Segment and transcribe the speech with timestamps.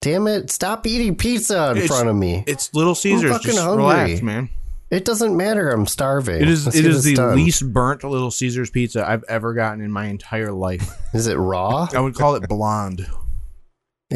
[0.00, 0.50] Damn it!
[0.50, 2.44] Stop eating pizza in It's- front of me.
[2.46, 3.30] It's Little Caesars.
[3.32, 3.82] fucking Just hungry.
[3.84, 4.48] relax, man.
[4.90, 5.68] It doesn't matter.
[5.70, 6.40] I'm starving.
[6.40, 7.36] It is Let's it get is this the done.
[7.36, 10.90] least burnt Little Caesars pizza I've ever gotten in my entire life.
[11.14, 11.88] Is it raw?
[11.94, 13.06] I would call it blonde.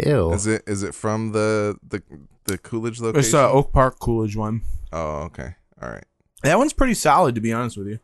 [0.07, 0.33] Ew.
[0.33, 2.03] Is it is it from the the
[2.45, 3.19] the Coolidge location?
[3.21, 4.63] It's uh, Oak Park Coolidge one.
[4.95, 5.57] oh, okay.
[5.83, 6.05] All right.
[6.43, 7.99] That one's pretty solid, to be honest with you.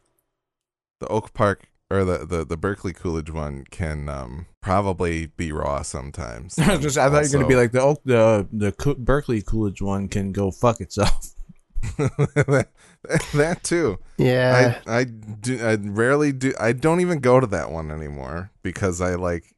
[1.00, 5.82] The Oak Park or the the, the Berkeley Coolidge one can um probably be raw
[5.82, 6.56] sometimes.
[6.56, 9.80] Just, I thought you were gonna be like the Oak, the the Co- Berkeley Coolidge
[9.82, 11.30] one can go fuck itself.
[11.96, 12.68] that,
[13.34, 13.98] that too.
[14.16, 14.80] yeah.
[14.86, 19.00] I I do I rarely do I don't even go to that one anymore because
[19.00, 19.54] I like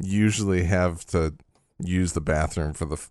[0.00, 1.34] usually have to
[1.80, 3.10] use the bathroom for the f-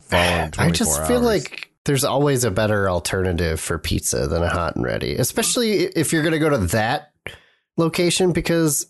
[0.00, 1.26] following 24 I just feel hours.
[1.26, 6.12] like there's always a better alternative for pizza than a hot and ready, especially if
[6.12, 7.10] you're going to go to that
[7.76, 8.86] location because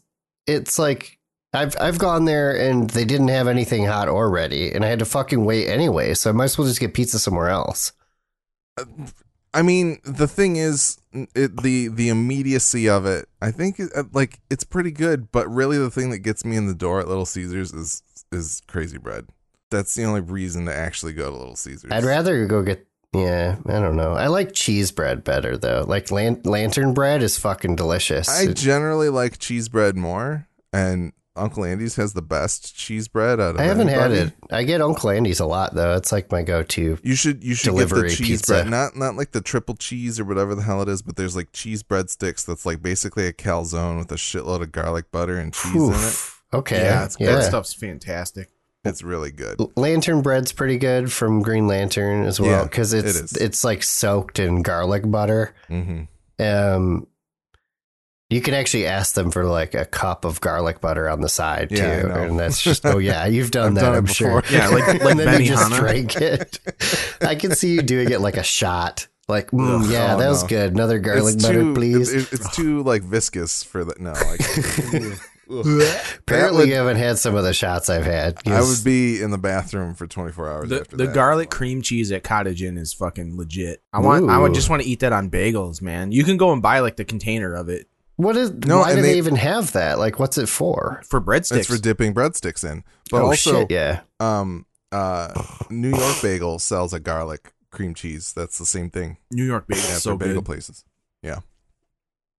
[0.47, 1.19] it's like
[1.52, 4.98] I've I've gone there and they didn't have anything hot or ready, and I had
[4.98, 6.15] to fucking wait anyway.
[6.15, 7.93] So I might as well just get pizza somewhere else.
[9.54, 13.29] I mean, the thing is, it, the the immediacy of it.
[13.41, 15.30] I think, uh, like, it's pretty good.
[15.30, 18.63] But really, the thing that gets me in the door at Little Caesars is is
[18.66, 19.29] crazy bread.
[19.71, 21.93] That's the only reason to actually go to Little Caesars.
[21.93, 22.87] I'd rather go get.
[23.15, 24.12] Yeah, I don't know.
[24.12, 25.84] I like cheese bread better though.
[25.87, 28.29] Like lan- lantern bread is fucking delicious.
[28.29, 33.40] I It- generally like cheese bread more, and Uncle Andy's has the best cheese bread
[33.40, 33.60] out of.
[33.60, 34.32] I haven't had it.
[34.51, 35.95] I get Uncle Andy's a lot though.
[35.95, 36.98] It's like my go-to.
[37.02, 38.52] You should you should Delivery get the cheese pizza.
[38.52, 41.35] bread, not not like the triple cheese or whatever the hell it is, but there's
[41.35, 45.38] like cheese bread sticks that's like basically a calzone with a shitload of garlic butter
[45.38, 46.30] and cheese in it.
[46.57, 46.82] Okay.
[46.85, 47.35] yeah, it's, yeah.
[47.35, 48.48] that stuff's fantastic.
[48.85, 49.59] It's really good.
[49.77, 53.32] Lantern bread's pretty good from Green Lantern as well because it it's is.
[53.32, 55.54] it's like soaked in garlic butter.
[55.68, 56.02] hmm
[56.38, 57.07] Um,
[58.30, 61.68] you can actually ask them for like a cup of garlic butter on the side
[61.71, 62.23] too, Yeah, I know.
[62.24, 63.80] and that's just oh yeah, you've done I've that.
[63.82, 64.43] done I'm sure.
[64.43, 64.59] before.
[64.59, 66.59] Yeah, like like and then you just drink it.
[67.21, 69.06] I can see you doing it like a shot.
[69.28, 70.48] Like, mm, Ugh, yeah, oh, that was no.
[70.50, 70.72] good.
[70.72, 72.12] Another garlic it's butter, too, please.
[72.12, 73.98] it- it's too like viscous for that.
[73.98, 75.19] No, like,
[75.49, 78.38] Apparently, would- you haven't had some of the shots I've had.
[78.47, 81.15] I would be in the bathroom for 24 hours The, after the that.
[81.15, 83.82] garlic cream cheese at Cottage Inn is fucking legit.
[83.93, 84.28] I want.
[84.31, 86.12] I would just want to eat that on bagels, man.
[86.12, 88.50] You can go and buy like the container of it What is?
[88.53, 89.99] No, why do they, they- even have that?
[89.99, 91.03] Like, what's it for?
[91.09, 91.56] for breadsticks.
[91.59, 92.84] It's for dipping breadsticks in.
[93.11, 93.71] But oh also, shit!
[93.71, 94.00] Yeah.
[94.21, 95.32] um, uh,
[95.71, 98.32] New York Bagel sells a garlic cream cheese.
[98.32, 99.16] That's the same thing.
[99.32, 100.44] New York bagel, Yeah, so bagel good.
[100.44, 100.84] places.
[101.22, 101.41] Yeah.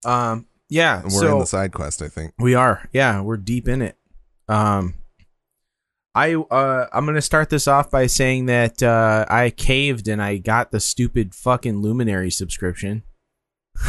[0.06, 0.96] Um, yeah.
[1.02, 2.34] And we're so in the side quest, I think.
[2.40, 2.88] We are.
[2.94, 3.98] Yeah, we're deep in it.
[4.48, 4.96] Um
[6.14, 10.22] I uh I'm going to start this off by saying that uh I caved and
[10.22, 13.04] I got the stupid fucking Luminary subscription.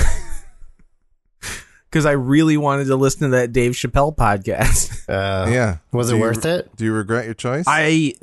[1.92, 4.92] Cuz I really wanted to listen to that Dave Chappelle podcast.
[5.08, 5.76] Uh, yeah.
[5.92, 6.74] Was Do it you- worth it?
[6.74, 7.62] Do you regret your choice?
[7.68, 8.14] I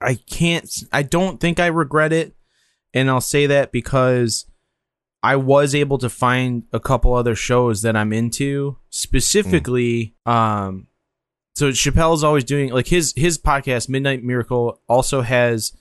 [0.00, 2.36] I can't I don't think I regret it
[2.94, 4.46] and I'll say that because
[5.22, 10.86] I was able to find a couple other shows that I'm into specifically um
[11.54, 15.72] so Chappelle's always doing like his his podcast Midnight Miracle also has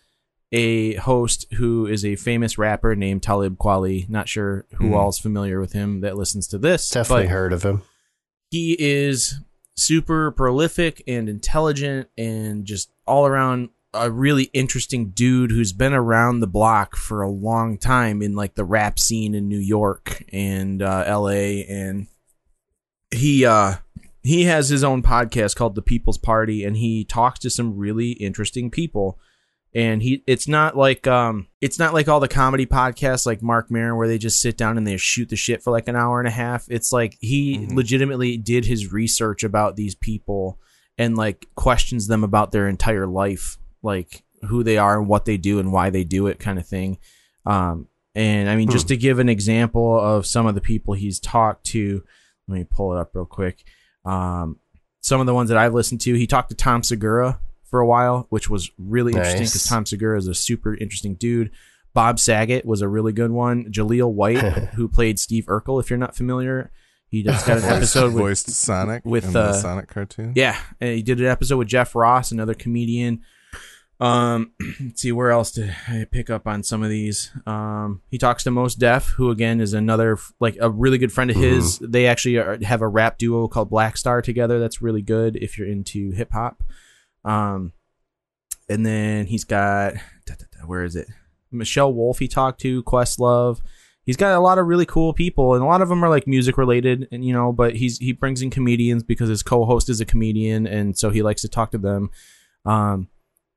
[0.51, 4.93] a host who is a famous rapper named Talib Kweli not sure who Hmm.
[4.93, 7.81] all's familiar with him that listens to this Definitely heard of him.
[8.49, 9.39] he is
[9.77, 16.39] super prolific and intelligent and just all around a really interesting dude who's been around
[16.39, 20.81] the block for a long time in like the rap scene in New York and
[20.81, 22.07] uh, LA and
[23.11, 23.75] he uh
[24.23, 28.11] he has his own podcast called The People's Party and he talks to some really
[28.11, 29.19] interesting people
[29.73, 33.69] and he it's not like um it's not like all the comedy podcasts like Marc
[33.69, 36.19] Maron where they just sit down and they shoot the shit for like an hour
[36.19, 36.65] and a half.
[36.69, 37.73] It's like he Mhm.
[37.75, 40.59] legitimately did his research about these people
[40.97, 45.37] and like questions them about their entire life, like who they are and what they
[45.37, 46.97] do and why they do it kind of thing.
[47.45, 51.19] Um and I mean just to give an example of some of the people he's
[51.19, 52.03] talked to,
[52.47, 53.63] let me pull it up real quick.
[54.05, 54.57] Um
[55.01, 57.87] some of the ones that I've listened to, he talked to Tom Segura for a
[57.87, 61.51] while, which was really interesting because Tom Segura is a super interesting dude.
[61.93, 63.65] Bob Saget was a really good one.
[63.65, 64.37] Jaleel White,
[64.75, 66.71] who played Steve Urkel, if you're not familiar,
[67.07, 70.33] he just got an episode with voiced Sonic with, in the uh, Sonic cartoon.
[70.35, 73.21] yeah, and he did an episode with Jeff Ross, another comedian.
[74.01, 77.29] Um, let's see where else did I pick up on some of these.
[77.45, 81.29] Um, he talks to Mos Def, who again is another like a really good friend
[81.29, 81.77] of his.
[81.79, 84.59] They actually are, have a rap duo called Black Star together.
[84.59, 86.63] That's really good if you're into hip hop.
[87.23, 87.73] Um,
[88.67, 89.93] and then he's got
[90.25, 91.07] da, da, da, where is it?
[91.51, 92.17] Michelle Wolf.
[92.17, 93.61] He talked to Questlove.
[94.03, 96.25] He's got a lot of really cool people, and a lot of them are like
[96.25, 97.51] music related, and you know.
[97.51, 101.21] But he's he brings in comedians because his co-host is a comedian, and so he
[101.21, 102.09] likes to talk to them.
[102.65, 103.09] Um,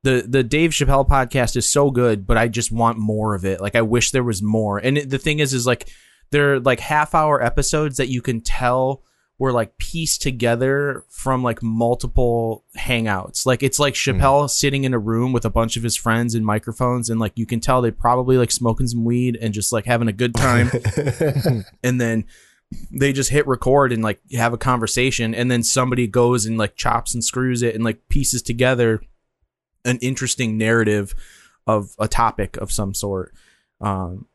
[0.04, 3.60] the the Dave Chappelle podcast is so good, but I just want more of it.
[3.60, 4.78] Like I wish there was more.
[4.78, 5.88] And it, the thing is, is like
[6.30, 9.02] they're like half hour episodes that you can tell
[9.38, 13.46] were like pieced together from like multiple hangouts.
[13.46, 14.10] Like it's like hmm.
[14.10, 17.32] Chappelle sitting in a room with a bunch of his friends and microphones, and like
[17.36, 20.34] you can tell they probably like smoking some weed and just like having a good
[20.34, 20.70] time.
[21.82, 22.26] and then
[22.90, 26.76] they just hit record and like have a conversation, and then somebody goes and like
[26.76, 29.00] chops and screws it and like pieces together
[29.84, 31.14] an interesting narrative
[31.66, 33.32] of a topic of some sort.
[33.81, 34.26] Um,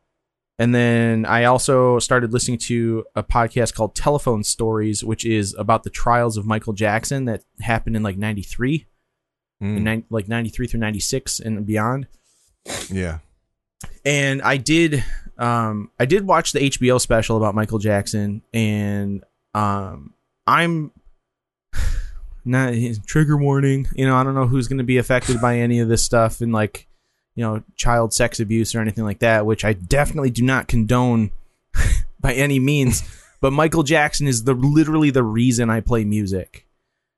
[0.58, 5.84] and then I also started listening to a podcast called Telephone Stories, which is about
[5.84, 8.86] the trials of Michael Jackson that happened in like 93,
[9.62, 12.06] Mm, in nine like 93 through 96 and beyond.
[12.90, 13.18] yeah.
[14.06, 15.04] And I did
[15.36, 19.22] um I did watch the HBO special about Michael Jackson and
[19.54, 20.14] um
[20.46, 20.92] I'm
[22.44, 22.74] not
[23.06, 25.88] trigger warning, you know, I don't know who's going to be affected by any of
[25.88, 26.86] this stuff and like
[27.34, 31.30] you know, child sex abuse or anything like that, which I definitely do not condone
[32.20, 33.02] by any means.
[33.42, 36.66] But Michael Jackson is the literally the reason I play music.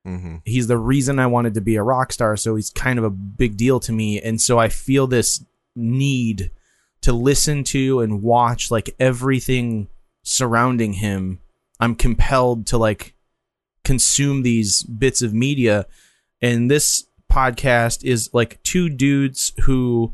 [0.05, 3.03] hmm He's the reason I wanted to be a rock star, so he's kind of
[3.03, 4.21] a big deal to me.
[4.21, 5.43] And so I feel this
[5.75, 6.49] need
[7.01, 9.89] to listen to and watch like everything
[10.23, 11.39] surrounding him.
[11.77, 13.15] I'm compelled to like
[13.83, 15.85] consume these bits of media.
[16.41, 20.13] And this podcast is like two dudes who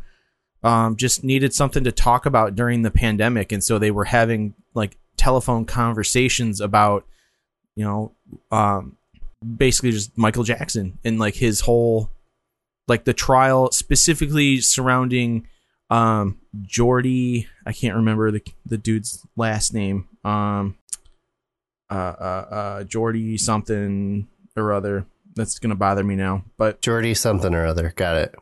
[0.63, 3.51] um, just needed something to talk about during the pandemic.
[3.51, 7.05] And so they were having like telephone conversations about,
[7.75, 8.11] you know,
[8.51, 8.97] um,
[9.57, 12.09] basically just Michael Jackson and like his whole,
[12.87, 15.47] like the trial specifically surrounding
[15.89, 20.77] um Jordy I can't remember the the dude's last name um
[21.89, 25.05] uh uh uh Jordy something or other
[25.35, 27.93] that's gonna bother me now but Jordy something or other.
[27.95, 28.35] Got it.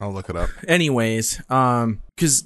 [0.00, 0.50] I'll look it up.
[0.68, 2.44] anyways um because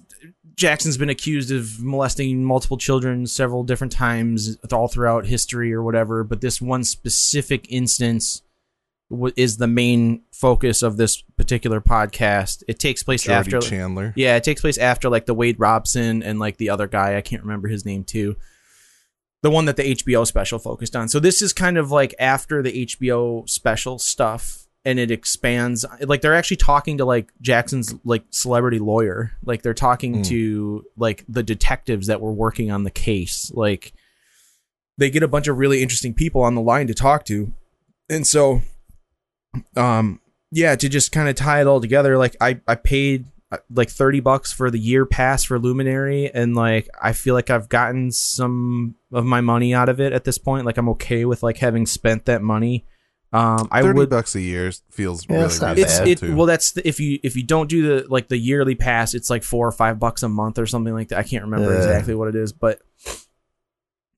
[0.57, 6.23] Jackson's been accused of molesting multiple children several different times all throughout history or whatever
[6.25, 8.43] but this one specific instance
[9.11, 14.13] w- is the main focus of this particular podcast it takes place Jordy after Chandler.
[14.17, 17.17] yeah, it takes place after like the Wade Robson and like the other guy.
[17.17, 18.37] I can't remember his name too.
[19.43, 21.09] The one that the HBO special focused on.
[21.09, 26.21] So this is kind of like after the HBO special stuff and it expands like
[26.21, 29.33] they're actually talking to like Jackson's like celebrity lawyer.
[29.45, 30.27] Like they're talking Mm.
[30.27, 33.51] to like the detectives that were working on the case.
[33.55, 33.93] Like
[34.99, 37.53] they get a bunch of really interesting people on the line to talk to.
[38.11, 38.61] And so
[39.77, 40.21] um
[40.53, 43.25] yeah, to just kind of tie it all together, like I I paid
[43.69, 47.69] like 30 bucks for the year pass for Luminary and like I feel like I've
[47.69, 50.67] gotten some of my money out of it at this point.
[50.67, 52.87] Like I'm okay with like having spent that money.
[53.33, 56.09] Um I Thirty would bucks a year feels Yeah, really that's it's bad.
[56.09, 56.37] it too.
[56.37, 59.31] well that's the, if you if you don't do the like the yearly pass it's
[59.31, 61.19] like 4 or 5 bucks a month or something like that.
[61.19, 61.79] I can't remember Yeah.
[61.79, 62.81] exactly what it is, but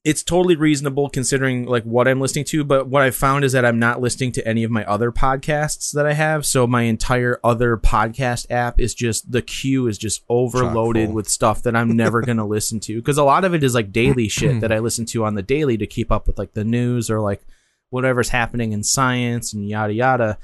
[0.05, 3.65] it's totally reasonable considering like what I'm listening to, but what I found is that
[3.65, 6.45] I'm not listening to any of my other podcasts that I have.
[6.45, 11.63] So my entire other podcast app is just the queue is just overloaded with stuff
[11.63, 14.27] that I'm never going to listen to because a lot of it is like daily
[14.29, 17.09] shit that I listen to on the daily to keep up with like the news
[17.09, 17.47] or like
[17.91, 20.39] whatever's happening in science and yada yada.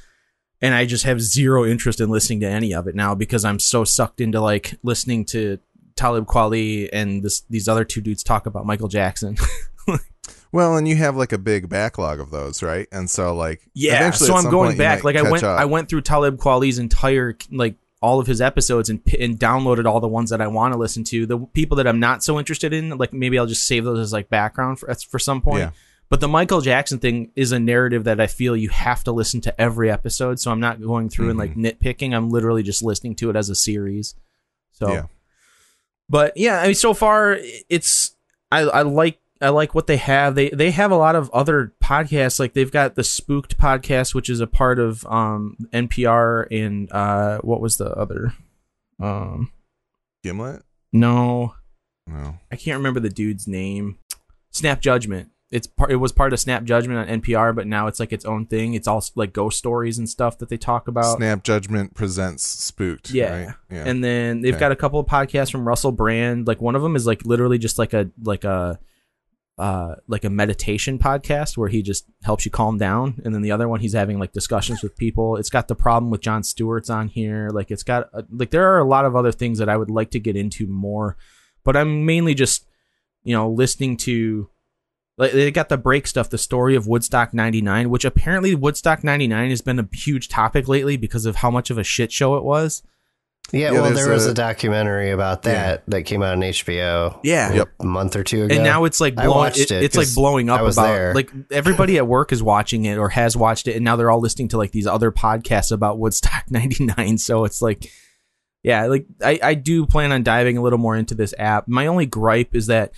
[0.61, 3.59] And I just have zero interest in listening to any of it now because I'm
[3.59, 5.59] so sucked into like listening to
[5.99, 9.37] Talib Kweli and this these other two dudes talk about Michael Jackson.
[10.53, 12.87] well, and you have like a big backlog of those, right?
[12.93, 15.05] And so like Yeah, so I'm going back.
[15.05, 15.59] Like I went, up.
[15.59, 19.99] I went through Talib Kweli's entire like all of his episodes and and downloaded all
[20.01, 21.27] the ones that I want to listen to.
[21.27, 24.13] The people that I'm not so interested in, like maybe I'll just save those as
[24.13, 25.61] like background for for some point.
[25.61, 25.71] Yeah.
[26.11, 29.43] But the Michael Jackson thing is a narrative that I feel you have to listen
[29.43, 30.41] to every episode.
[30.41, 31.67] So I'm not going through and like mm-hmm.
[31.67, 32.15] nitpicking.
[32.15, 34.15] I'm literally just listening to it as a series.
[34.73, 35.07] So, Yeah.
[36.09, 37.39] But yeah, I mean, so far
[37.69, 38.15] it's
[38.51, 40.35] I I like I like what they have.
[40.35, 42.41] They they have a lot of other podcasts.
[42.41, 47.39] Like they've got the Spooked podcast, which is a part of um NPR and uh
[47.39, 48.35] what was the other
[49.01, 49.53] um
[50.25, 50.63] Gimlet?
[50.93, 51.55] no
[52.07, 52.39] No.
[52.51, 53.99] I can't remember the dude's name.
[54.51, 55.31] Snap Judgment.
[55.51, 55.91] It's part.
[55.91, 58.75] It was part of Snap Judgment on NPR, but now it's like its own thing.
[58.75, 61.17] It's all like ghost stories and stuff that they talk about.
[61.17, 63.11] Snap Judgment presents Spooked.
[63.11, 63.47] Yeah.
[63.47, 63.55] Right?
[63.71, 63.85] Yeah.
[63.87, 64.61] And then they've Okay.
[64.61, 66.47] got a couple of podcasts from Russell Brand.
[66.47, 68.79] Like one of them is like literally just like a like a
[69.57, 73.21] uh like a meditation podcast where he just helps you calm down.
[73.25, 75.37] And then the other one he's having like discussions with people.
[75.37, 77.49] It's got the problem with Jon Stewart's on here.
[77.51, 79.91] Like it's got uh, like there are a lot of other things that I would
[79.91, 81.17] like to get into more,
[81.65, 82.67] but I'm mainly just
[83.25, 84.51] you know listening to
[85.19, 89.51] Like they got the break stuff, the story of Woodstock '99, which apparently Woodstock '99
[89.51, 92.45] has been a huge topic lately because of how much of a shit show it
[92.45, 92.83] was.
[93.51, 97.19] Yeah, Yeah, well, there was a- a, documentary about that that came out on HBO.
[97.25, 97.51] Yeah.
[97.55, 97.69] Yep.
[97.81, 98.55] a month or two ago.
[98.55, 100.63] and now it's like I blowing, watched it- it it's like 'cause blowing up I
[100.63, 101.15] was about there.
[101.15, 104.21] like everybody at work is watching it or has watched it and now they're all
[104.21, 107.91] listening to like these other podcasts about Woodstock 99 so it's like
[108.63, 111.87] yeah like I, I do plan on diving a little more into this app my
[111.87, 112.93] only gripe is that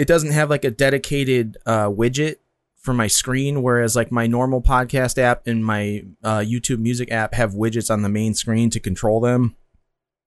[0.00, 2.36] it doesn't have like a dedicated uh, widget
[2.76, 7.34] for my screen whereas like my normal podcast app and my uh, youtube music app
[7.34, 9.54] have widgets on the main screen to control them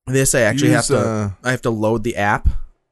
[0.08, 2.48] this i actually Use, have to uh, I have to load the app,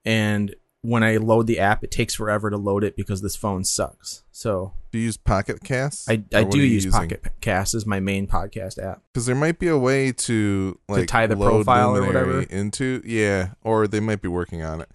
[0.06, 3.64] and when I load the app, it takes forever to load it because this phone
[3.64, 4.24] sucks.
[4.32, 6.10] So do you use Pocket Cast?
[6.10, 9.02] I, I do use Pocket Cast as my main podcast app.
[9.14, 12.42] because there might be a way to like tie the profile or whatever?
[12.42, 14.90] into yeah, or they might be working on it.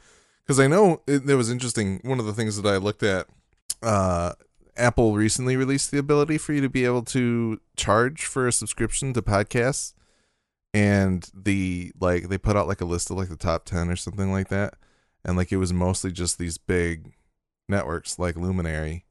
[0.46, 2.00] Because I know it, it was interesting.
[2.04, 3.26] One of the things that I looked at,
[3.82, 4.34] uh,
[4.76, 9.12] Apple recently released the ability for you to be able to charge for a subscription
[9.14, 9.94] to podcasts,
[10.72, 13.96] and the like they put out like a list of like the top ten or
[13.96, 14.74] something like that,
[15.24, 17.14] and like it was mostly just these big
[17.68, 19.04] networks like Luminary,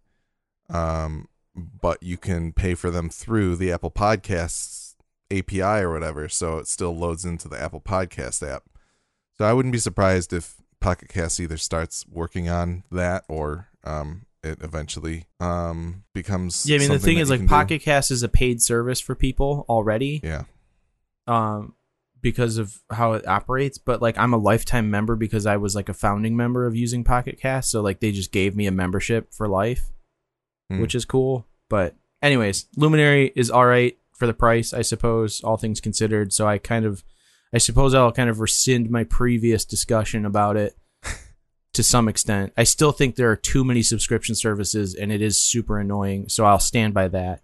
[0.70, 4.96] um, but you can pay for them through the Apple Podcasts
[5.32, 8.64] API or whatever, so it still loads into the Apple Podcast app.
[9.38, 14.26] So I wouldn't be surprised if Pocket Cast either starts working on that or um,
[14.44, 16.66] it eventually um, becomes.
[16.66, 17.48] Yeah, I mean the thing is like do.
[17.48, 20.44] Pocket Cast is a paid service for people already, Yeah,
[21.28, 21.74] um,
[22.22, 23.78] because of how it operates.
[23.78, 27.04] But like I'm a lifetime member because I was like a founding member of using
[27.04, 29.92] Pocket Cast, so like they just gave me a membership for life.
[30.70, 30.82] Hmm.
[30.82, 31.46] which is cool.
[31.70, 36.34] But anyways, Luminary is all right for the price, I suppose, all things considered.
[36.34, 37.04] So I kind of,
[37.56, 40.76] I suppose I'll kind of rescind my previous discussion about it
[41.74, 42.52] to some extent.
[42.58, 46.28] I still think there are too many subscription services, and it is super annoying.
[46.28, 47.42] So I'll stand by that.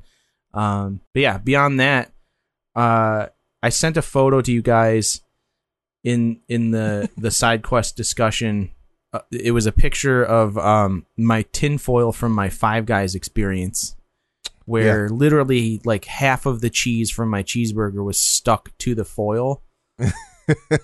[0.53, 2.11] Um, but yeah, beyond that,
[2.75, 3.27] uh,
[3.63, 5.21] I sent a photo to you guys
[6.03, 8.71] in in the the side quest discussion
[9.13, 13.95] uh, it was a picture of um my tinfoil from my Five Guys experience,
[14.65, 19.61] where literally like half of the cheese from my cheeseburger was stuck to the foil,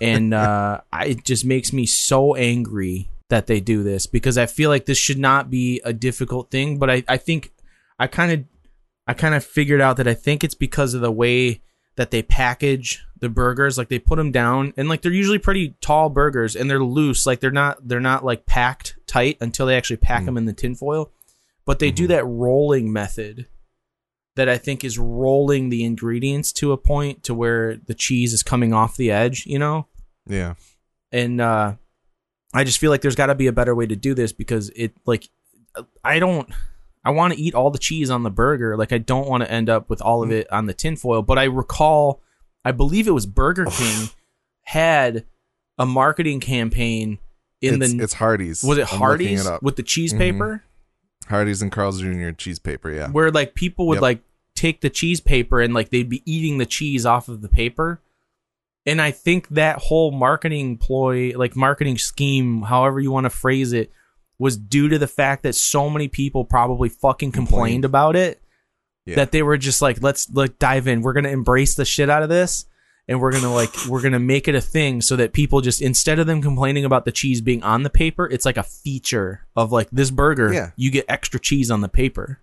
[0.02, 4.46] and uh, I, it just makes me so angry that they do this because I
[4.46, 7.52] feel like this should not be a difficult thing, but I I think
[8.00, 8.46] I kind of
[9.08, 11.62] I kind of figured out that I think it's because of the way
[11.96, 13.78] that they package the burgers.
[13.78, 17.26] Like they put them down and like they're usually pretty tall burgers and they're loose.
[17.26, 20.54] Like they're not they're not like packed tight until they actually pack them in the
[20.54, 21.12] tinfoil
[21.68, 23.46] but they do that rolling method
[24.38, 28.41] that I think is rolling the ingredients to a point to where the cheese is
[28.44, 29.86] coming off the edge you know
[30.25, 30.53] yeah.
[31.12, 31.74] and uh
[32.53, 34.70] I just feel like there's got to be a better way to do this because
[34.70, 35.29] it like
[36.03, 36.50] I don't
[37.03, 39.51] I want to eat all the cheese on the burger like I don't want to
[39.51, 42.22] end up with all of it on the tinfoil but I recall
[42.65, 44.10] I believe it was Burger King
[44.63, 45.25] had
[45.77, 47.20] a marketing campaign
[47.62, 48.63] in it's, the it's Hardee's.
[48.63, 50.17] was it Hardee's it with the cheese Mhm.
[50.17, 50.63] paper
[51.27, 52.32] Hardee's and Carl's Jr.
[52.32, 52.89] cheese paper?
[52.91, 53.10] Yeah.
[53.10, 54.01] where like people would Yep.
[54.01, 54.20] like
[54.58, 58.02] take the cheese paper and like they'd be eating the cheese off of the paper.
[58.86, 63.74] And I think that whole marketing ploy, like marketing scheme, however you want to phrase
[63.74, 63.92] it,
[64.40, 67.86] was due to the fact that so many people probably fucking complained, Complained.
[67.86, 68.42] about it
[69.06, 69.16] Yeah.
[69.16, 71.02] that they were just like, let's like dive in.
[71.02, 72.66] We're gonna embrace the shit out of this.
[73.10, 76.20] And we're gonna like we're gonna make it a thing so that people just instead
[76.20, 79.72] of them complaining about the cheese being on the paper, it's like a feature of
[79.72, 80.72] like this burger, Yeah.
[80.76, 82.42] you get extra cheese on the paper.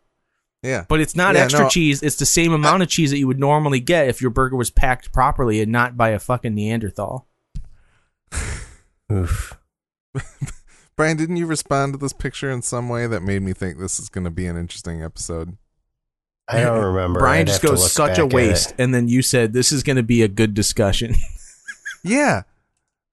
[0.65, 0.85] Yeah.
[0.89, 1.69] But it's not Yeah, extra no.
[1.69, 2.03] cheese.
[2.03, 4.71] It's the same amount of cheese that you would normally get if your burger was
[4.71, 7.27] packed properly and not by a fucking Neanderthal.
[9.13, 9.59] Oof.
[10.97, 13.99] Brian, didn't you respond to this picture in some way that made me think this
[13.99, 15.57] is going to be an interesting episode?
[16.47, 17.21] I don't remember.
[17.21, 20.03] Brian I'd just goes such a waste, and then you said this is going to
[20.03, 21.15] be a good discussion.
[22.07, 22.43] Yeah.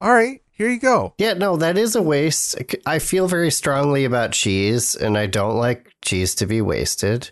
[0.01, 0.41] All right.
[0.51, 1.13] Here you go.
[1.17, 2.62] Yeah, no, that is a waste.
[2.86, 7.31] I feel very strongly about cheese, and I don't like cheese to be wasted.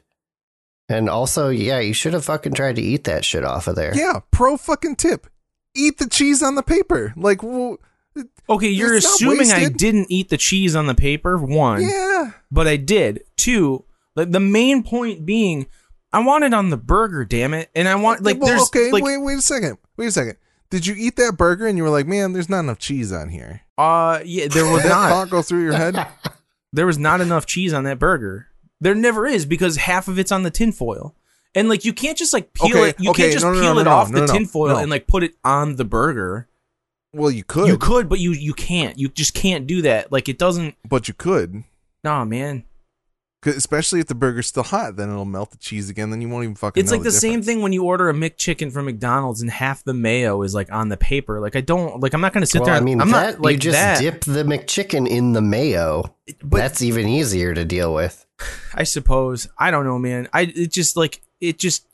[0.90, 3.96] And also, yeah, you should have fucking tried to eat that shit off of there.
[3.96, 4.22] Yeah.
[4.32, 5.28] Pro fucking tip.
[5.76, 7.14] Eat the cheese on the paper.
[7.16, 7.78] Like, well,
[8.50, 11.38] okay, you're It's not assuming I didn't eat the cheese on the paper.
[11.38, 12.32] One, yeah.
[12.52, 13.22] but I did.
[13.38, 15.68] Two, like the main point being,
[16.12, 17.24] I want it on the burger.
[17.24, 17.70] Damn it!
[17.76, 18.92] And I want like Well, there's okay.
[18.92, 19.78] like wait, wait a second.
[19.96, 20.38] Wait a second.
[20.72, 23.30] Did you eat that burger and you were like, man, there's not enough cheese on
[23.30, 23.62] here?
[23.78, 25.10] uh yeah there was Did that not.
[25.10, 26.06] thought go through your head?
[26.74, 28.48] there was not enough cheese on that burger.
[28.82, 31.16] There never is because half of it's on the tinfoil.
[31.56, 32.96] And like you can't just like peel Okay, it.
[33.00, 34.70] You okay, can't just no, no, peel no, it no, off no, the no, tinfoil
[34.70, 34.78] no.
[34.78, 36.48] and like put it on the burger.
[37.12, 37.68] Well, you could.
[37.68, 39.00] You could, but you you can't.
[39.00, 40.12] You just can't do that.
[40.12, 40.76] Like it doesn't.
[40.88, 41.64] But you could.
[42.04, 42.66] Nah, man.
[43.42, 46.10] 'Cause especially if the burger's still hot, then it'll melt the cheese again.
[46.10, 46.82] Then you won't even fucking.
[46.82, 49.82] It's know like the same thing when you order a McChicken from McDonald's and half
[49.86, 51.40] the mayo is like on the paper.
[51.40, 52.76] Like I don't like I'm not going to sit well, there.
[52.76, 54.02] I mean, I'm that not like you just that.
[54.02, 56.16] dip the McChicken in the mayo.
[56.44, 58.26] but That's even easier to deal with.
[58.74, 60.28] I suppose I don't know, man.
[60.34, 61.88] I it just like it just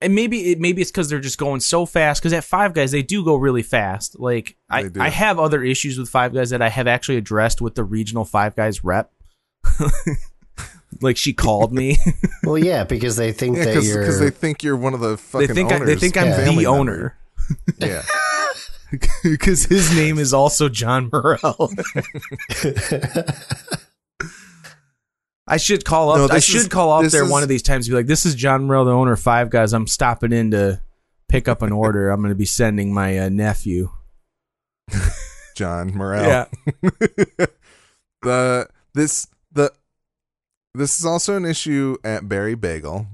[0.00, 2.20] and maybe it maybe it's because they're just going so fast.
[2.20, 4.18] Because at Five Guys they do go really fast.
[4.18, 7.76] Like I I have other issues with Five Guys that I have actually addressed with
[7.76, 9.12] the regional Five Guys rep.
[11.02, 11.96] like she called me.
[12.44, 14.18] Well, yeah, because they think Yeah, that because you're.
[14.18, 15.88] they think you're one of the they fucking think I, owners.
[15.88, 16.36] they think I'm Yeah.
[16.40, 17.16] the family owner.
[17.78, 18.02] Yeah.
[19.22, 21.70] because his name is also John Murrell.
[25.46, 26.18] I should call up.
[26.30, 27.86] No, I should is- call up this there is- one of these times.
[27.86, 29.72] And be like, "This is John Murrell, the owner of Five Guys.
[29.72, 30.80] I'm stopping in to
[31.28, 32.10] pick up an order.
[32.10, 33.90] I'm going to be sending my uh, nephew."
[35.56, 36.26] John Murrell.
[36.26, 36.46] Yeah,
[38.22, 39.28] the this the
[40.74, 43.06] this is also an issue at Barry Bagel,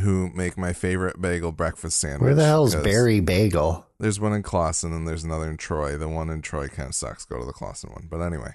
[0.00, 2.20] who make my favorite bagel breakfast sandwich.
[2.22, 3.86] where the hell's Barry Bagel?
[3.98, 5.96] There's one in Clawson and then there's another in Troy.
[5.96, 7.24] The one in Troy kind of sucks.
[7.24, 8.08] Go to the Clawson one.
[8.10, 8.54] But anyway.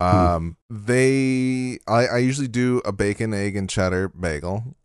[0.00, 4.76] Um they I, I usually do a bacon, egg, and cheddar bagel.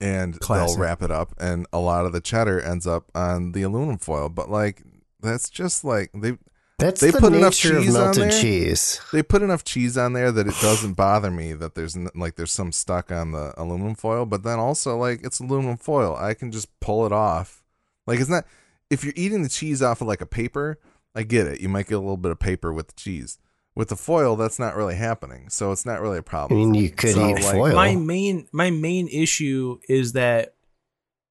[0.00, 0.76] And Classic.
[0.76, 3.98] they'll wrap it up and a lot of the cheddar ends up on the aluminum
[3.98, 4.28] foil.
[4.28, 4.82] But like
[5.20, 6.38] that's just like they
[6.80, 8.30] That's They the put enough nature of cheese on there?
[8.30, 9.00] cheese.
[9.12, 12.36] they put enough cheese on there that it doesn't bother me that there's n- like
[12.36, 16.34] there's some stuck on the aluminum foil but then also like it's aluminum foil i
[16.34, 17.62] can just pull it off
[18.06, 18.44] like it's not
[18.90, 20.78] if you're eating the cheese off of like a paper
[21.14, 23.38] i get it you might get a little bit of paper with the cheese
[23.76, 26.74] with the foil that's not really happening so it's not really a problem I mean,
[26.74, 27.74] you could So, eat like, foil.
[27.74, 30.54] my main my main issue is that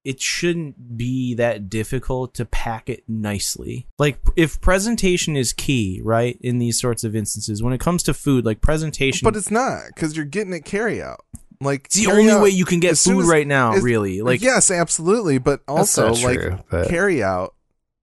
[0.04, 3.88] it shouldn't be that difficult to pack it nicely.
[3.98, 6.38] Like if presentation is key, right?
[6.42, 9.84] In these sorts of instances, when it comes to food, like presentation, but it's not
[9.94, 11.26] because you're getting it carry out
[11.62, 13.74] like it's the only out- way you can get food as- right now.
[13.76, 17.54] Really, like yes absolutely but also like true, but- carry out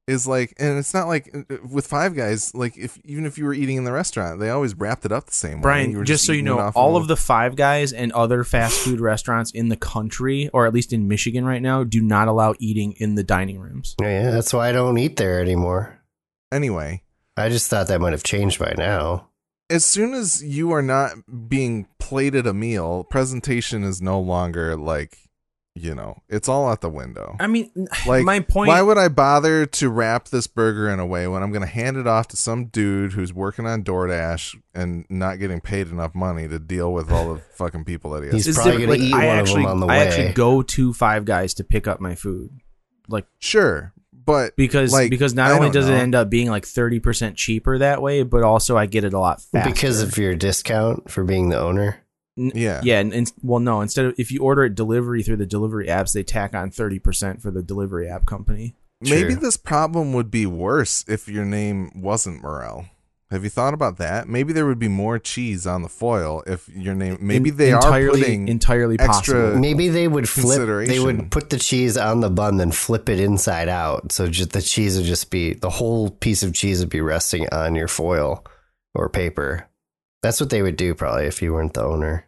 [0.08, 3.44] is like and it's not like uh, with five guys like if even if you
[3.44, 5.98] were eating in the restaurant they always wrapped it up the same way You Brian,
[5.98, 8.78] were just so you know, off all a- of the Five Guys and other fast
[8.78, 12.54] food restaurants in the country, or at least in Michigan right now, do not allow
[12.60, 13.96] eating in the dining rooms.
[14.00, 15.98] Oh, yeah, that's why I don't eat there anymore.
[16.52, 17.02] anyway
[17.36, 19.28] I just thought that might have changed by now.
[19.68, 21.12] as soon as you are not
[21.48, 25.18] being plated a meal presentation is no longer like
[25.76, 27.70] you know it's all out the window I mean,
[28.06, 28.68] Like, my point.
[28.68, 31.68] why would I bother to wrap this burger in a way when I'm going to
[31.68, 36.14] hand it off to some dude who's working on DoorDash and not getting paid enough
[36.14, 38.34] money to deal with all the fucking people that he has?
[38.34, 40.00] He's It's probably gonna Like, eat I one of them actually, on the I way.
[40.00, 42.50] I actually go to Five Guys to pick up my food,
[43.08, 46.48] like sure, but because Like, because not I only don't does it end up being
[46.50, 50.00] like thirty percent cheaper that way, but also I get it a lot faster Because
[50.02, 51.98] of your discount for being the owner.
[52.38, 53.00] N- yeah, yeah.
[53.00, 56.12] And, and well, no, instead of if you order it delivery through the delivery apps,
[56.12, 58.74] they tack on thirty percent for the delivery app company.
[59.00, 59.40] Maybe Sure.
[59.40, 62.86] this problem would be worse if your name wasn't Murrell.
[63.30, 64.28] Have you thought about that?
[64.28, 67.18] Maybe there would be more cheese on the foil if your name.
[67.20, 69.58] Maybe they entirely, are putting entirely extra- possible.
[69.58, 70.86] Maybe they would flip.
[70.86, 74.12] They would put the cheese on the bun, then flip it inside out.
[74.12, 77.48] So just the cheese would just be the whole piece of cheese would be resting
[77.50, 78.46] on your foil
[78.94, 79.68] or paper.
[80.26, 82.26] That's what they would do probably if you weren't the owner.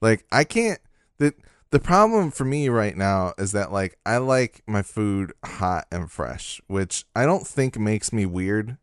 [0.00, 0.80] like I can't.
[1.18, 1.34] the
[1.70, 6.10] The problem for me right now is that like I like my food hot and
[6.10, 8.78] fresh, which I don't think makes me weird.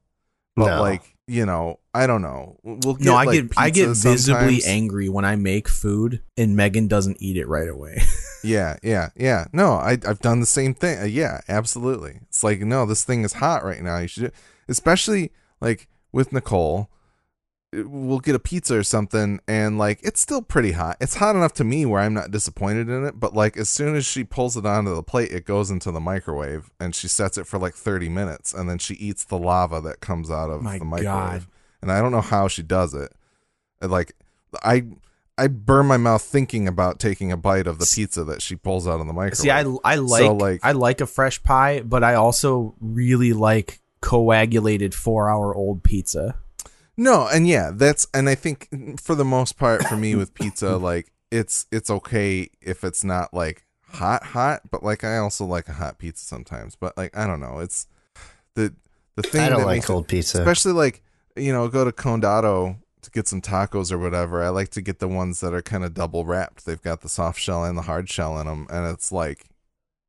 [0.56, 0.82] But No.
[0.82, 2.60] like you know, I don't know.
[2.62, 4.68] We'll get, No, I like, get I get visibly sometimes.
[4.68, 8.02] angry when I make food and Megan doesn't eat it right away.
[8.46, 9.46] Yeah, yeah, yeah.
[9.54, 11.00] No, I I've done the same thing.
[11.00, 12.20] Uh, yeah, absolutely.
[12.30, 13.98] It's like no, this thing is hot right now.
[13.98, 14.32] You should,
[14.70, 16.88] especially like with Nicole.
[17.84, 20.98] We'll get a pizza or something, and like it's still pretty hot.
[21.02, 23.20] It's hot enough to me where I'm not disappointed in it.
[23.20, 26.00] But like as soon as she pulls it onto the plate, it goes into the
[26.00, 29.82] microwave, and she sets it for like 30 minutes, and then she eats the lava
[29.82, 31.04] that comes out of My the microwave.
[31.42, 31.46] God.
[31.82, 33.12] And I don't know how she does it.
[33.82, 34.14] Like
[34.64, 34.86] I
[35.38, 38.88] I burn my mouth thinking about taking a bite of the pizza that she pulls
[38.88, 39.38] out of the microwave.
[39.38, 43.34] See, I I like, So, like- I like a fresh pie, but I also really
[43.34, 46.38] like coagulated four hour old pizza.
[46.98, 48.70] No, and yeah, that's and I think
[49.02, 53.34] for the most part for me with pizza, like it's it's okay if it's not
[53.34, 56.76] like hot hot, but like I also like a hot pizza sometimes.
[56.76, 57.88] But like I don't know, it's
[58.56, 58.74] the
[59.16, 60.40] the thing I don't that like makes it- cold pizza.
[60.40, 61.02] especially like
[61.36, 64.42] you know go to Condado to get some tacos or whatever.
[64.44, 66.66] I like to get the ones that are kind of double wrapped.
[66.66, 69.46] They've got the soft shell and the hard shell in them, and it's like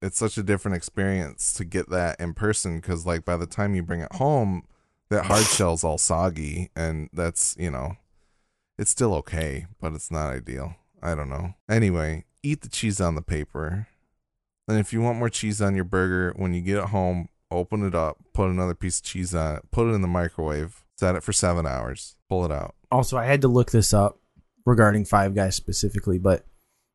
[0.03, 3.75] it's such a different experience to get that in person because like by the time
[3.75, 4.63] you bring it home,
[5.11, 7.97] that hard shell's all soggy, and that's you know.
[8.79, 10.77] It's still okay, but it's not ideal.
[11.03, 11.55] I don't know.
[11.69, 13.87] Anyway, eat the cheese on the paper.
[14.69, 17.87] And if you want more cheese on your burger, when you get it home, open
[17.87, 21.15] it up, put another piece of cheese on it, put it in the microwave, set
[21.15, 22.75] it for seven hours, pull it out.
[22.91, 24.19] Also, I had to look this up
[24.67, 26.45] regarding Five Guys specifically, but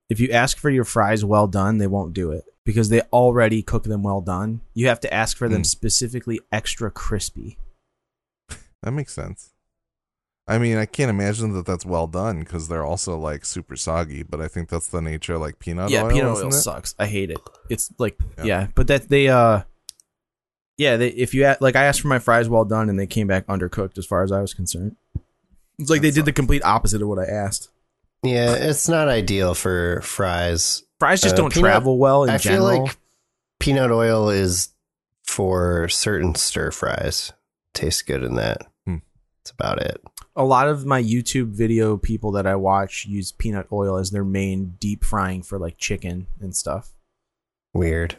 [0.09, 3.63] if you ask for your fries well done, they won't do it because they already
[3.63, 4.61] cook them well done.
[4.75, 5.65] You have to ask for them Mm.
[5.65, 7.57] specifically extra crispy.
[8.83, 9.51] That makes sense.
[10.47, 14.23] I mean, I can't imagine that that's well done because they're also like super soggy,
[14.23, 15.91] but I think that's the nature of like peanut oil.
[15.91, 16.53] yeah, peanut isn't oil it?
[16.53, 16.95] sucks.
[16.99, 17.39] I hate it.
[17.69, 18.43] It's like Yeah.
[18.45, 18.67] yeah.
[18.75, 19.61] but that they uh
[20.77, 23.27] yeah, they if you like I asked for my fries well done and they came
[23.27, 24.95] back undercooked as far as I was concerned.
[25.77, 27.69] It's like That they did the complete opposite of what I asked.
[28.23, 30.83] Yeah, it's not ideal for fries.
[30.99, 32.67] Fries just Uh, don't peanut- travel well in I general.
[32.71, 32.97] feel like
[33.59, 34.69] peanut oil is
[35.23, 37.31] for certain stir fries.
[37.73, 38.67] Tastes good in that.
[39.41, 39.45] Hmm.
[39.45, 40.01] That's about it.
[40.35, 44.23] a lot of my YouTube video people that I watch use peanut oil as their
[44.23, 46.93] main deep frying for like chicken and stuff.
[47.73, 48.15] Weird.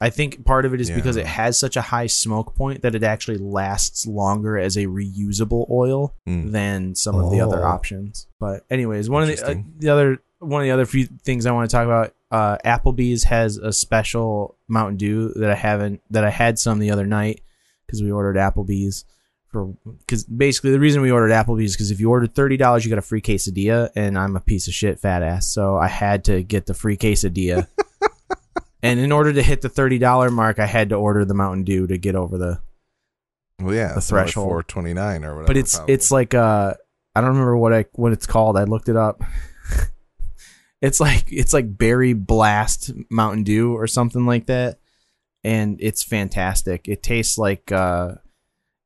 [0.00, 0.96] I think part of it is Yeah.
[0.96, 4.86] because it has such a high smoke point that it actually lasts longer as a
[4.86, 6.50] reusable oil Mm.
[6.52, 7.68] than some of the other Oh.
[7.68, 8.26] options.
[8.38, 11.52] But anyways, one of the uh, the other one of the other few things I
[11.52, 16.24] want to talk about, uh, Applebee's has a special Mountain Dew that I haven't that
[16.24, 17.40] I had some the other night
[17.86, 19.06] because we ordered Applebee's
[19.54, 22.84] for because basically the reason we ordered Applebee's is because if you ordered thirty dollars
[22.84, 25.86] you got a free quesadilla and I'm a piece of shit fat ass so I
[25.86, 27.66] had to get the free quesadilla.
[28.82, 31.64] And in order to hit the thirty dollar mark, I had to order the Mountain
[31.64, 32.60] Dew to get over the
[33.58, 34.48] Well, yeah, the threshold.
[34.48, 35.46] four twenty nine or whatever.
[35.46, 35.94] but it's probably.
[35.94, 36.74] it's like uh
[37.14, 38.58] I don't remember what I what it's called.
[38.58, 39.22] I looked it up.
[40.82, 44.78] it's like it's like berry blast Mountain Dew or something like that,
[45.42, 46.86] and it's fantastic.
[46.86, 48.16] It tastes like uh,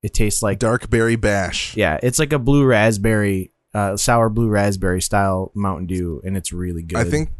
[0.02, 1.76] it tastes like dark berry bash.
[1.76, 6.52] yeah, it's like a blue raspberry, uh, sour blue raspberry style Mountain Dew, and it's
[6.52, 6.98] really good.
[6.98, 7.30] I think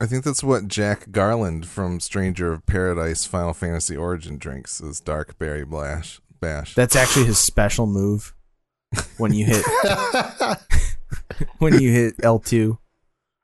[0.00, 5.00] I think that's what Jack Garland from Stranger of Paradise Final Fantasy Origin drinks is
[5.00, 6.20] dark berry bash.
[6.40, 6.74] Bash.
[6.74, 8.34] that's actually his special move
[9.16, 9.64] when you hit
[11.58, 12.78] when you hit L two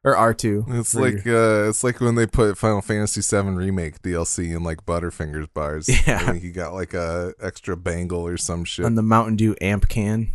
[0.04, 0.64] or R two.
[0.68, 4.84] It's like uh, it's like when they put Final Fantasy VII remake DLC in like
[4.86, 5.88] Butterfingers bars.
[6.06, 6.16] Yeah.
[6.16, 8.84] I think you got like a extra bangle or some shit.
[8.84, 10.30] on the Mountain Dew amp can.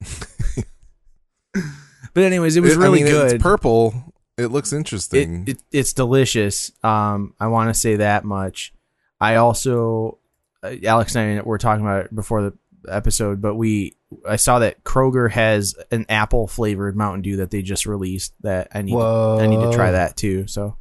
[2.14, 3.32] but anyways, it was It- I really mean, good.
[3.34, 3.94] It's purple.
[4.36, 5.44] It looks It, interesting.
[5.46, 6.72] it it's delicious.
[6.82, 8.72] Um, I want to say that much.
[9.20, 10.18] I also,
[10.62, 12.52] uh, Alex and I were talking about it before the
[12.88, 13.96] episode, but we
[14.28, 18.34] I saw that Kroger has an apple flavored Mountain Dew that they just released.
[18.42, 19.38] That I need Whoa.
[19.40, 20.46] I need to try that too.
[20.46, 20.76] So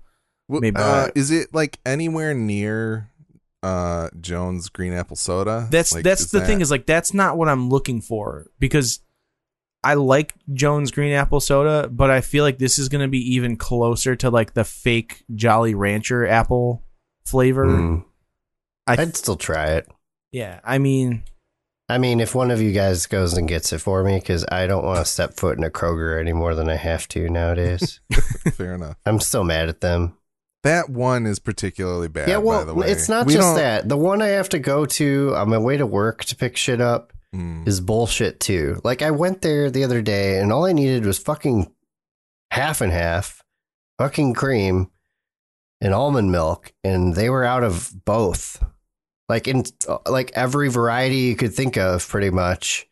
[0.47, 3.09] Well, maybe- uh, is it like anywhere near
[3.61, 5.67] uh, Jones Green Apple Soda?
[5.71, 8.99] that's Like, that's the that- thing is like that's not what I'm looking for because
[9.85, 13.35] I like Jones Green Apple Soda, but I feel like this is going to be
[13.35, 16.83] even closer to like the fake Jolly Rancher apple
[17.25, 17.65] flavor.
[17.65, 18.05] Mm.
[18.87, 19.87] I I'd still try it.
[20.31, 21.23] yeah, I mean,
[21.89, 24.67] I mean, if one of you guys goes and gets it for me, because I
[24.67, 27.99] don't want to step foot in a Kroger any more than I have to nowadays.
[28.53, 28.95] fair enough.
[29.05, 30.17] I'm still mad at them.
[30.63, 32.29] That one is particularly bad.
[32.29, 32.89] yeah, well, by the way.
[32.89, 33.89] it's not We just don't- that.
[33.89, 36.79] The one I have to go to on my way to work to pick shit
[36.81, 37.67] up Mm.
[37.67, 38.79] is bullshit too.
[38.83, 41.69] Like I went there the other day and all I needed was fucking
[42.51, 43.43] half and half,
[43.97, 44.91] fucking cream
[45.81, 48.63] and almond milk, and they were out of both.
[49.33, 49.63] Like in
[50.07, 52.87] like every variety you could think of, pretty much.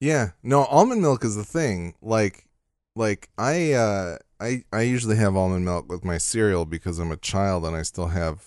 [0.00, 1.92] Yeah, no, almond milk is the thing.
[2.00, 2.48] Like,
[2.94, 7.18] like I, uh, I, I usually have almond milk with my cereal because I'm a
[7.18, 8.46] child and I still have,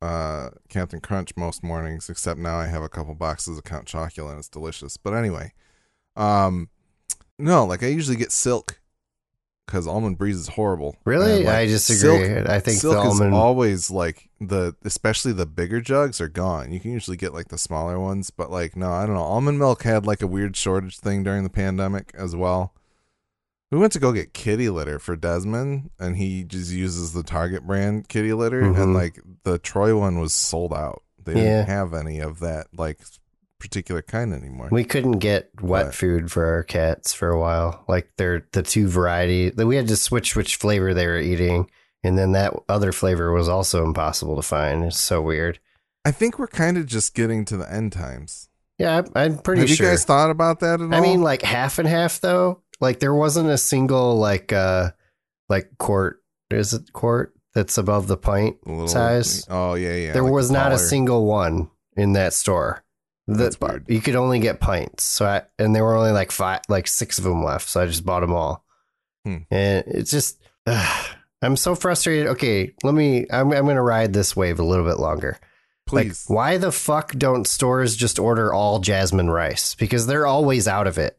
[0.00, 2.08] uh, Captain Crunch most mornings.
[2.08, 4.96] Except now I have a couple boxes of Count Chocula and it's delicious.
[4.96, 5.52] But anyway,
[6.16, 6.70] um,
[7.38, 8.80] no, like I usually get silk
[9.66, 10.96] because almond breeze is horrible.
[11.04, 12.24] Really, like, I disagree.
[12.26, 13.32] Silk, I think silk the almond.
[13.32, 16.72] is always like the, especially the bigger jugs are gone.
[16.72, 19.22] You can usually get like the smaller ones, but like no, I don't know.
[19.22, 22.72] Almond milk had like a weird shortage thing during the pandemic as well.
[23.72, 27.66] We went to go get kitty litter for Desmond, and he just uses the Target
[27.66, 28.80] brand kitty litter, Mhm.
[28.80, 31.02] and like the Troy one was sold out.
[31.24, 31.40] They Yeah.
[31.62, 33.00] didn't have any of that like
[33.58, 34.68] particular kind anymore.
[34.70, 37.84] we couldn't get wet But- food for our cats for a while.
[37.88, 41.70] Like they're the two variety that we had to switch which flavor they were eating,
[42.04, 44.84] and then that other flavor was also impossible to find.
[44.84, 45.58] It's so weird.
[46.04, 48.48] I think we're kind of just getting to the end times.
[48.78, 49.86] Yeah, I- I'm pretty have sure.
[49.86, 50.94] you guys thought about that at all?
[50.94, 52.62] I mean, like half and half though.
[52.80, 54.90] Like there wasn't a single like uh
[55.48, 56.22] like quart.
[56.50, 59.46] Is it quart that's above the pint little- size?
[59.48, 60.12] Oh yeah, yeah.
[60.12, 62.84] there like was not a single one in that store.
[63.26, 63.84] The, That's weird.
[63.88, 65.02] you could only get pints.
[65.04, 67.68] So I, and there were only like five, like six of them left.
[67.68, 68.64] So I just bought them all.
[69.24, 69.38] Hmm.
[69.50, 70.40] And it's just,
[71.42, 72.28] I'm so frustrated.
[72.28, 73.26] Okay, let me.
[73.30, 75.38] I'm I'm gonna ride this wave a little bit longer.
[75.86, 76.28] Please.
[76.28, 79.74] Like, why the fuck don't stores just order all jasmine rice?
[79.74, 81.18] Because they're always out of it.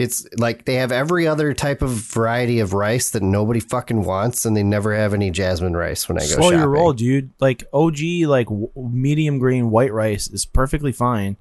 [0.00, 4.46] It's like they have every other type of variety of rice that nobody fucking wants,
[4.46, 6.58] and they never have any jasmine rice when I go Slow shopping.
[6.58, 7.30] your roll, dude.
[7.38, 11.36] Like OG, like w- medium green white rice is perfectly fine.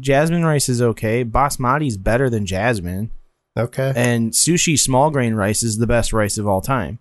[0.00, 1.24] Jasmine rice is okay.
[1.24, 3.10] Basmati is better than jasmine,
[3.58, 3.92] Okay.
[3.96, 7.00] and sushi small grain rice is the best rice of all time.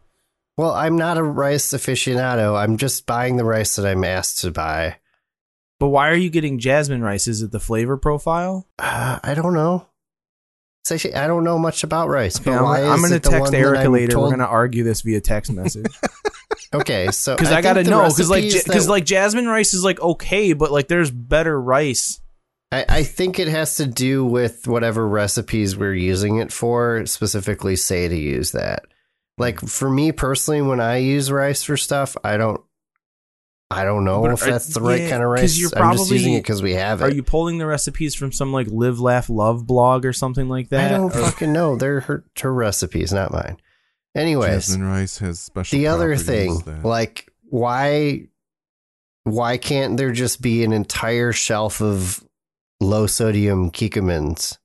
[0.58, 2.58] Well, I'm not a rice aficionado.
[2.58, 4.96] I'm just buying the rice that I'm asked to buy.
[5.80, 7.28] But why are you getting jasmine rice?
[7.28, 8.68] Is it the flavor profile?
[8.80, 9.86] Uh, I don't know.
[10.92, 13.82] Actually, I don't know much about rice, but I'm, I'm gonna text one that Erica
[13.82, 14.20] I'm later.
[14.20, 15.88] We're gonna argue this via text message
[16.74, 19.84] Okay, so because I, think gotta know because like because that- like jasmine rice is
[19.84, 22.20] like okay, but like there's better rice.
[22.72, 27.78] I, I think it has to do with whatever recipes we're using it for specifically
[27.78, 28.84] say to use that.
[29.38, 32.60] Like for me personally, when I use rice for stuff, I don't,
[33.70, 35.58] I don't know But if are- that's the right yeah, kind of rice.
[35.60, 37.04] you're I'm just using it because we have it.
[37.06, 40.70] Are you pulling the recipes from some like live laugh love blog or something like
[40.70, 40.94] that?
[40.94, 41.76] I don't Or- fucking know.
[41.76, 43.58] They're her, her recipes, not mine.
[44.16, 45.78] Anyways, Jasmine rice has special.
[45.78, 48.28] the other thing, that- like why,
[49.26, 52.24] why can't there just be an entire shelf of
[52.80, 54.58] low sodium Kikkomans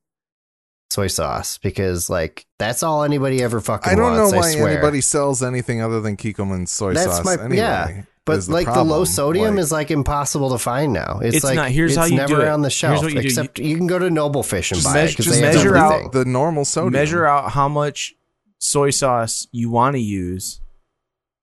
[0.90, 1.58] soy sauce?
[1.58, 4.00] Because like that's all anybody ever fucking wants.
[4.00, 7.24] I don't know why anybody sells anything other than Kikkoman soy That's sauce.
[7.24, 8.88] my- anyway, yeah, But is like the problem.
[8.90, 11.18] low sodium Like, is like impossible to find now.
[11.22, 11.70] It's, It's like not.
[11.70, 12.48] Here's it's how you never do it.
[12.48, 13.02] on the Here's shelf.
[13.02, 13.26] what you do.
[13.26, 15.46] except you, can go to Noble Fish and just buy it measure, because just they
[15.52, 16.92] measure out the normal sodium.
[16.92, 18.14] measure out how much
[18.60, 20.60] soy sauce you want to use,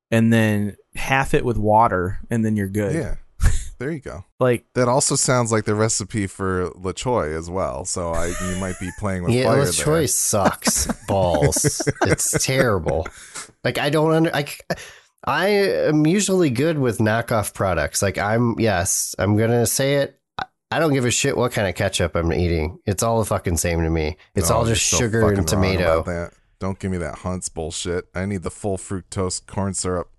[0.10, 2.96] and then half it with water, and then you're good.
[2.96, 3.16] Yeah,
[3.78, 4.24] there you go.
[4.40, 7.84] Like That also sounds like the recipe for La Choy as well.
[7.84, 10.08] So I you might be playing with Yeah, fire this there.
[10.08, 11.86] sucks balls.
[12.04, 13.06] it's terrible.
[13.66, 14.46] Like I don't under I.
[15.26, 18.02] c- I am usually good with knockoff products.
[18.02, 20.20] Like I'm yes, I'm gonna say it.
[20.38, 22.80] I- I don't give a shit what kind of ketchup I'm eating.
[22.86, 24.18] It's all the fucking same to me.
[24.36, 26.04] It's Oh, all just sugar and tomato.
[26.04, 26.32] that.
[26.60, 28.06] Don't give me that Hunt's bullshit.
[28.14, 30.10] I need the full fructose corn syrup.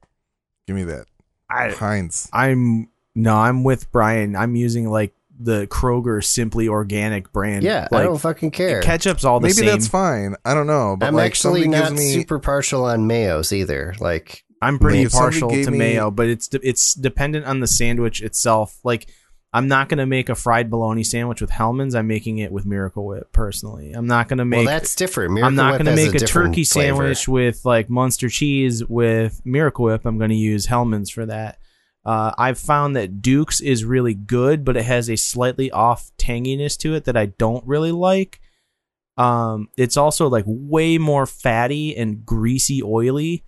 [0.67, 1.07] Give me that
[1.51, 2.29] I, Heinz.
[2.33, 4.35] I'm no, I'm with Brian.
[4.37, 7.63] I'm using like the Kroger Simply Organic brand.
[7.63, 8.81] Yeah, I don't fucking care.
[8.83, 9.67] Ketchup's all the Maybe same.
[9.67, 10.35] Maybe that's fine.
[10.45, 10.97] I don't know.
[10.99, 13.95] But I'm like actually not gives me super partial on mayos either.
[14.01, 17.66] Like I'm pretty somebody partial to me- mayo, but it's de- it's dependent on the
[17.66, 18.79] sandwich itself.
[18.85, 19.07] Like
[19.53, 21.94] I'm not gonna make a fried bologna sandwich with Hellmann's.
[21.94, 23.92] I'm making it with Miracle Whip personally.
[23.92, 24.59] I'm not gonna make.
[24.59, 25.33] well, that's different.
[25.33, 26.96] Miracle I'm not Whip gonna make a, different turkey flavor.
[26.96, 30.05] sandwich with like Munster cheese with Miracle Whip.
[30.05, 31.59] I'm gonna use Hellmann's for that.
[32.05, 36.79] Uh, I've found that Duke's is really good, but it has a slightly off tanginess
[36.79, 38.40] to it that I don't really like.
[39.18, 43.44] Um, it's also like way more fatty and greasy, oily.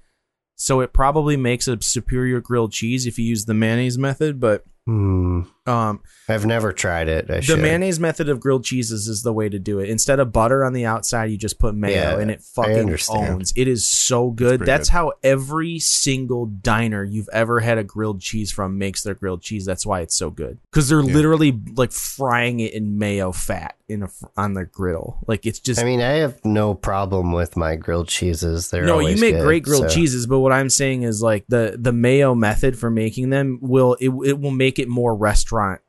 [0.62, 4.38] So it probably makes a superior grilled cheese if you use the mayonnaise method.
[4.38, 5.42] But Hmm.
[5.66, 7.30] um, I've never tried it.
[7.30, 7.60] I the should.
[7.60, 9.88] mayonnaise method of grilled cheeses is the way to do it.
[9.88, 13.28] Instead of butter on the outside, you just put mayo, Yeah, and it fucking understand.
[13.34, 13.52] owns.
[13.54, 14.60] It is so good.
[14.62, 14.92] That's good.
[14.92, 19.64] how every single diner you've ever had a grilled cheese from makes their grilled cheese.
[19.64, 21.14] That's why it's so good because they're Yeah.
[21.14, 25.18] literally like frying it in mayo fat in a on the griddle.
[25.26, 28.70] Like it's just I mean, I have no problem with my grilled cheeses.
[28.70, 31.44] They're no, you make good, great grilled so- cheeses, but what I'm saying is like
[31.48, 35.80] the the mayo method for making them will it, it will make it more restaurant.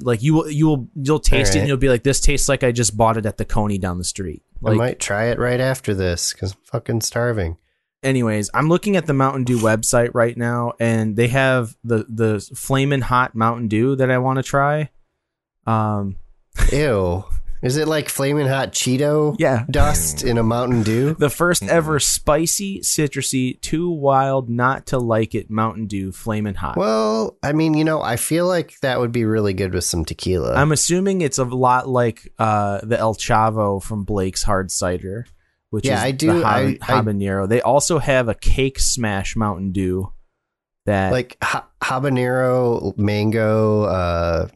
[0.00, 2.62] Like you will you will you'll taste it and you'll be like, this tastes like
[2.62, 4.42] I just bought it at the Coney down the street.
[4.64, 7.56] I might try it right after this because I'm fucking starving.
[8.04, 12.40] anyways, I'm looking at the Mountain Dew website right now, and they have the the
[12.54, 14.90] flaming hot Mountain Dew that I want to try.
[15.66, 16.16] Um,
[16.72, 17.24] Ew.
[17.62, 21.14] Is it like flaming hot Cheeto yeah, dust in a Mountain Dew?
[21.14, 26.76] the first ever spicy, citrusy, too wild not to like it Mountain Dew flaming hot.
[26.76, 30.04] Well, I mean, you know, I feel like that would be really good with some
[30.04, 30.54] tequila.
[30.54, 35.24] I'm assuming it's a lot like uh, the El Chavo from Blake's Hard Cider,
[35.70, 37.48] which Yeah, is I do- the hab- I- I- habanero.
[37.48, 40.12] They also have a Cake Smash Mountain Dew
[40.86, 44.48] that like ha- habanero, mango, uh,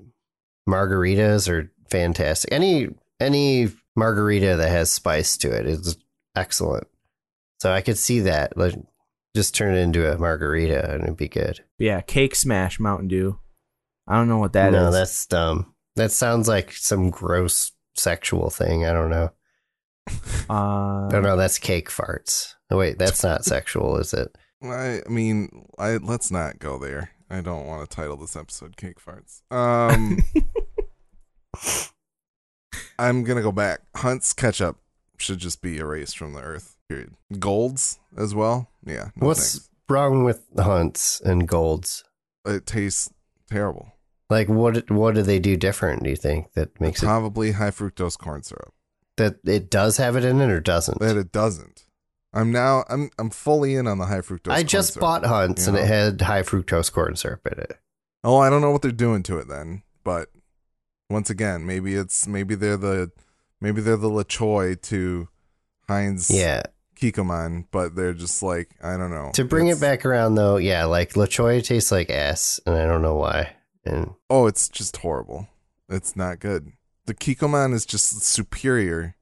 [0.69, 2.53] margaritas are fantastic.
[2.53, 2.88] Any
[3.20, 5.96] any margarita that has spice to it is
[6.35, 6.87] excellent.
[7.61, 8.57] So I could see that.
[8.57, 8.75] Like,
[9.35, 11.61] just turn it into a margarita and it'd be good.
[11.79, 13.38] yeah, Cake Smash Mountain Dew.
[14.09, 14.72] I don't know what that is.
[14.75, 15.75] no, that's dumb.
[15.96, 18.85] That sounds like some gross sexual thing.
[18.85, 19.31] I don't know.
[20.51, 22.55] uh, Oh no, that's cake farts.
[22.70, 24.37] Oh wait, that's not sexual, is it?
[24.62, 27.11] I mean, I let's not go there.
[27.29, 30.18] I don't want to title this episode "Cake Farts." Um,
[32.99, 33.81] I'm gonna go back.
[33.97, 34.79] Hunt's ketchup
[35.19, 36.77] should just be erased from the earth.
[36.88, 37.14] Period.
[37.38, 38.71] Golds as well.
[38.85, 39.11] Yeah.
[39.16, 39.71] No What's thanks.
[39.88, 42.05] wrong with hunts and golds?
[42.47, 43.11] It tastes
[43.51, 43.92] terrible.
[44.31, 44.90] Like what?
[44.90, 46.05] What do they do different?
[46.05, 48.73] Do you think that makes it Probably high fructose corn syrup.
[49.16, 50.99] that it does have it in it or doesn't?
[51.01, 51.85] That it doesn't.
[52.33, 52.85] I'm now.
[52.88, 53.11] I'm.
[53.19, 54.53] I'm fully in on the high fructose.
[54.53, 55.01] I just syrup.
[55.03, 55.83] bought hunts you and know?
[55.85, 57.79] it had high fructose corn syrup in it.
[58.25, 60.29] Oh, I don't know what they're doing to it then, but
[61.11, 63.11] once again, maybe it's maybe they're the
[63.61, 65.29] maybe they're the LaChoy to
[65.88, 66.62] Heinz Yeah.
[66.97, 69.31] Kikkoman, but they're just like I don't know.
[69.35, 73.03] To bring it back around though, yeah, like LaChoy tastes like ass, and I don't
[73.03, 73.53] know why.
[73.85, 75.49] And Oh, it's just horrible.
[75.88, 76.73] It's not good.
[77.05, 79.14] The Kikkoman is just superior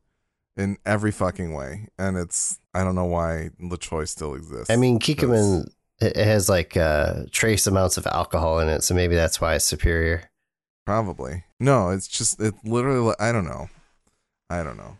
[0.57, 4.71] in every fucking way, and it's I don't know why LaChoy still exists.
[4.71, 5.69] I mean, Kikkoman
[6.01, 9.55] it it has like uh, trace amounts of alcohol in it, so maybe that's why
[9.57, 10.31] it's superior.
[10.87, 11.45] Probably.
[11.59, 13.69] No, it's just it literally I don't know.
[14.51, 14.99] I don't know.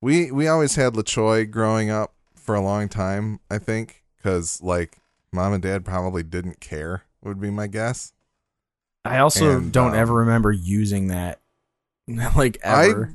[0.00, 4.98] We we always had LaChoy growing up for a long time, I think, cuz like
[5.32, 8.12] mom and dad probably didn't care would be my guess.
[9.04, 11.40] I also And, don't um, ever remember using that.
[12.36, 13.14] like ever.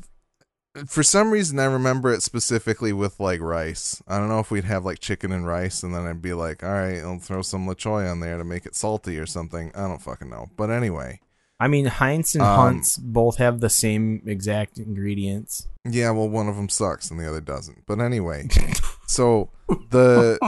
[0.75, 4.01] I for some reason I remember it specifically with like rice.
[4.07, 6.63] I don't know if we'd have like chicken and rice and then I'd be like,
[6.63, 9.81] "All right, I'll throw some LaChoy on there to make it salty or something." I
[9.87, 10.49] don't fucking know.
[10.55, 11.19] But anyway,
[11.61, 15.67] I mean, Heinz and Um, Hunt's both have the same exact ingredients.
[15.87, 17.85] Yeah, well, one of them sucks and the other doesn't.
[17.85, 18.47] But anyway,
[19.07, 19.51] so
[19.91, 20.39] the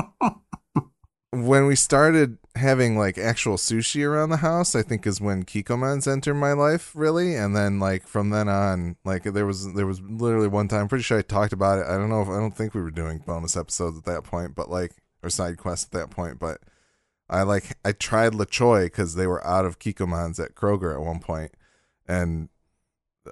[1.31, 6.07] when we started having like actual sushi around the house, I think is when Kikkoman's
[6.07, 7.35] entered my life, really.
[7.35, 10.81] And then like from then on, like there was there was literally one time.
[10.81, 11.85] I'm Pretty sure I talked about it.
[11.85, 14.55] I don't know if I don't think we were doing bonus episodes at that point,
[14.55, 16.39] but like or side quests at that point.
[16.39, 16.59] But
[17.29, 21.19] I like I tried LaChoy because they were out of Kikkoman's at Kroger at one
[21.19, 21.51] point,
[22.07, 22.49] and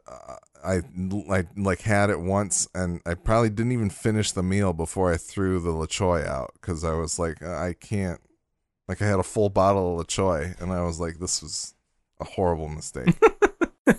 [0.08, 4.73] uh, I like like had it once, and I probably didn't even finish the meal
[4.73, 8.21] before I threw the LaChoy out because I was like, I can't.
[8.88, 11.75] Like I had a full bottle of LaChoy, and I was like, this was
[12.19, 13.15] a horrible mistake.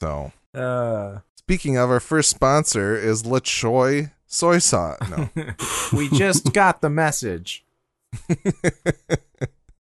[0.00, 4.98] so, Uh, speaking of, our first sponsor is LaChoy soy sauce.
[5.10, 5.28] No,
[5.92, 7.64] we just got the message.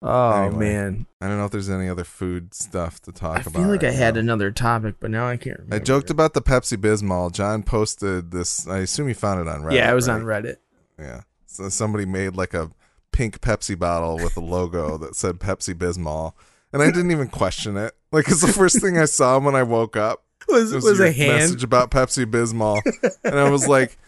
[0.02, 3.60] Oh Anyway, man, I don't know if there's any other food stuff to talk about.
[3.60, 4.20] I feel like I right had now.
[4.20, 5.58] another topic, but now I can't.
[5.58, 5.76] remember.
[5.76, 7.30] I joked about the Pepsi Bismol.
[7.32, 8.66] John posted this.
[8.66, 9.74] I assume you found it on Reddit.
[9.74, 10.14] Yeah, I was right?
[10.14, 10.56] on Reddit.
[10.98, 11.20] Yeah.
[11.44, 12.70] So somebody made like a
[13.12, 16.32] pink Pepsi bottle with a logo that said Pepsi Bismol,
[16.72, 17.92] and I didn't even question it.
[18.10, 20.24] Like it's the first thing I saw when I woke up.
[20.48, 21.32] Was was, was a hand?
[21.32, 22.80] message about Pepsi Bismol,
[23.24, 23.98] and I was like,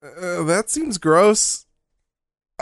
[0.00, 1.66] uh, "That seems gross."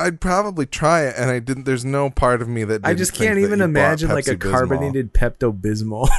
[0.00, 1.64] I'd probably try it, and I didn't.
[1.64, 4.36] There's no part of me that I didn't just can't that even imagine like a
[4.36, 6.08] carbonated Pepto Bismol.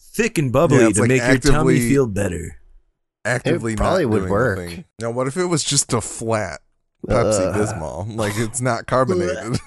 [0.00, 2.56] Thick and bubbly Yeah, to like make your tummy feel better.
[3.24, 4.58] actively It probably not would doing work.
[4.58, 4.84] thing.
[5.00, 6.60] Now, what if it was just a flat
[7.06, 7.54] Pepsi Ugh.
[7.54, 8.16] Bismol?
[8.16, 9.36] Like it's not carbonated.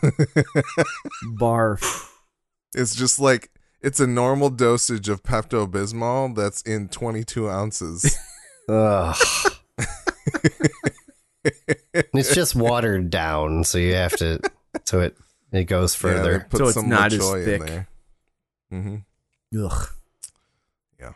[1.40, 2.10] Barf.
[2.76, 3.50] it's just like
[3.82, 8.18] it's a normal dosage of Pepto Bismol that's in 22 ounces.
[8.68, 9.16] Ugh.
[11.44, 14.40] It's just watered down, so you have to,
[14.86, 15.18] so it
[15.52, 16.48] it goes Yeah, further.
[16.50, 17.62] put So it's some not as LaChoy in thick.
[17.68, 17.88] there.
[18.70, 18.96] hmm
[19.60, 19.88] Ugh.
[21.00, 21.14] Yeah.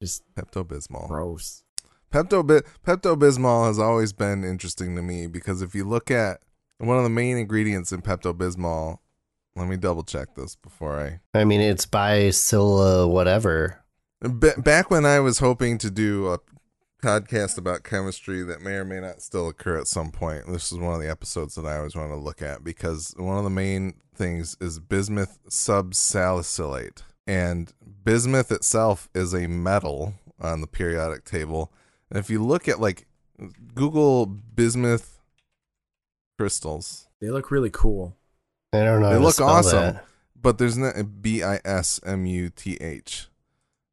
[0.00, 1.08] Just Pepto Bismol.
[1.08, 1.64] gross.
[2.12, 2.42] Pepto
[2.86, 6.40] Pepto Bismol has always been interesting to me because if you look at
[6.78, 8.98] one of the main ingredients in Pepto Bismol,
[9.56, 13.78] let me double check this before I I mean, it's by Scylla whatever.
[14.38, 16.38] B- back when I was hoping to do a
[17.02, 20.78] podcast about chemistry that may or may not still occur at some point, this is
[20.78, 23.50] one of the episodes that I always want to look at because one of the
[23.50, 27.02] main things is bismuth subsalicylate.
[27.26, 27.72] And
[28.04, 31.72] bismuth itself is a metal on the periodic table.
[32.08, 33.06] And if you look at like
[33.74, 35.20] Google bismuth
[36.38, 38.16] crystals, They look really cool.
[38.72, 39.10] I don't know.
[39.10, 39.94] They look awesome.
[39.94, 40.04] that.
[40.40, 43.28] but there's not B I S M U T H.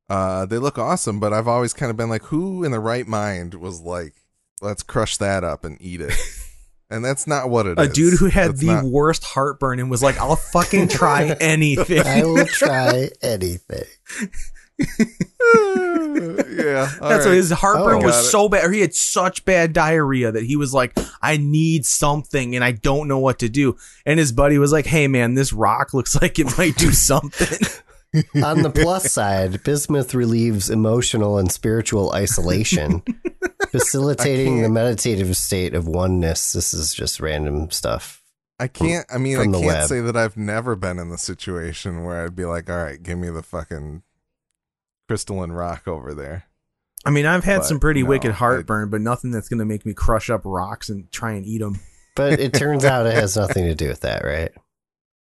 [0.10, 3.08] Uh, they look awesome, but I've always kind of been like, who in the right
[3.08, 4.14] mind was like,
[4.62, 6.14] let's crush that up and eat it?
[6.90, 7.94] and that's not what it A is.
[7.94, 12.00] dude who had That's the not- worst heartburn and was like, "I'll fucking try anything."
[12.06, 13.84] I will try anything.
[15.60, 17.34] yeah, That's why right.
[17.34, 18.06] his heartburn Oh.
[18.06, 18.30] was it.
[18.30, 22.64] so bad, he had such bad diarrhea that he was like, "I need something, and
[22.64, 25.94] I don't know what to do." And his buddy was like, "Hey, man, this rock
[25.94, 27.58] looks like it might do something."
[28.44, 33.04] On the plus side, bismuth relieves emotional and spiritual isolation,
[33.70, 36.54] facilitating the meditative state of oneness.
[36.54, 38.24] This is just random stuff
[38.60, 39.06] I can't.
[39.14, 39.88] I mean, I can't web.
[39.88, 43.18] say that I've never been in the situation where I'd be like, "All right, give
[43.18, 44.02] me the fucking
[45.08, 46.46] crystalline rock over there."
[47.06, 49.60] I mean, I've had But some pretty no, wicked I- heartburn, but nothing that's going
[49.60, 51.80] to make me crush up rocks and try and eat them.
[52.16, 54.52] But it turns out it has nothing to do with that, right?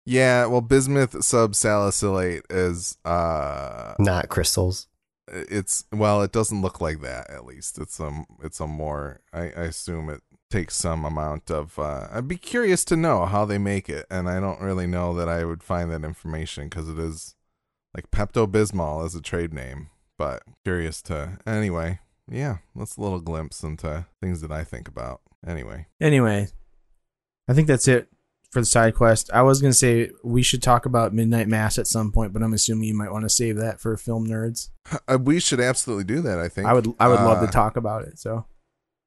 [0.08, 4.88] Yeah, well, bismuth subsalicylate is uh, Not crystals.
[5.28, 7.30] it's well, it doesn't look like that.
[7.30, 9.20] At least it's um, it's a more.
[9.34, 11.78] I, I assume it takes some amount of.
[11.78, 15.14] Uh, I'd be curious to know how they make it, and I don't really know
[15.14, 17.36] that I would find that information because it is
[17.93, 21.38] like Pepto Bismol as a trade name, but curious to.
[21.45, 21.99] Anyway,
[22.32, 25.20] yeah, that's a little glimpse into things that I think about.
[25.45, 26.47] Anyway, Anyway,
[27.49, 28.08] I think that's it
[28.52, 29.30] for the side quest.
[29.34, 32.41] I was going to say we should talk about Midnight Mass at some point, but
[32.41, 34.70] I'm assuming you might want to save that for film nerds.
[35.08, 36.39] uh, we should absolutely do that.
[36.39, 38.18] I think I would I would love Uh, to talk about it.
[38.20, 38.45] So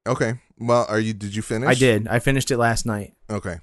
[0.07, 1.13] Okay, well, are you?
[1.13, 1.69] Did you finish?
[1.69, 2.07] I did.
[2.07, 3.13] I finished it last night.
[3.29, 3.59] Okay.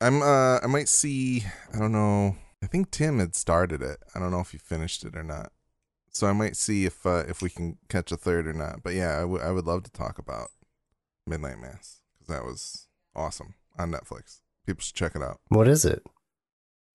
[0.00, 2.36] I'm uh I might see I don't know.
[2.62, 3.98] I think Tim had started it.
[4.14, 5.52] I don't know if he finished it or not.
[6.10, 8.82] So I might see if uh if we can catch a third or not.
[8.82, 10.48] But yeah, I would I would love to talk about
[11.26, 14.40] Midnight Mass cuz that was awesome on Netflix.
[14.66, 15.40] People should check it out.
[15.48, 16.02] What is it?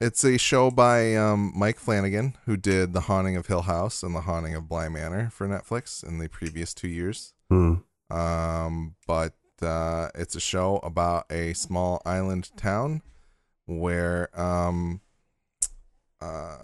[0.01, 4.15] It's a show by um, Mike Flanagan, who did The Haunting of Hill House and
[4.15, 7.33] The Haunting of Bly Manor for Netflix in the previous two years.
[7.49, 7.75] Hmm.
[8.09, 13.03] Um, but uh, it's a show about a small island town
[13.67, 15.01] where um,
[16.19, 16.57] uh,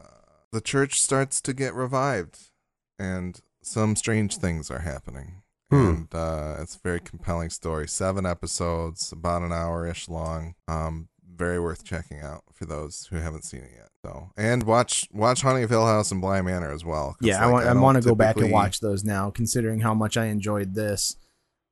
[0.51, 2.49] the church starts to get revived,
[2.97, 5.43] and some strange things are happening.
[5.69, 5.75] Hmm.
[5.75, 7.87] And uh, it's a very compelling story.
[7.87, 10.55] Seven episodes, about an hour ish long.
[10.67, 13.89] Um, very worth checking out for those who haven't seen it yet.
[14.03, 17.15] So, and watch watch Haunting of Hill House and Bly Manor as well.
[17.21, 19.93] Yeah, I want I, don't want to go back and watch those now, considering how
[19.93, 21.15] much I enjoyed this.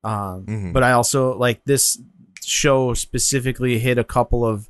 [0.04, 0.72] Um, Mhm.
[0.72, 1.98] But I also like this
[2.44, 4.68] show specifically hit a couple of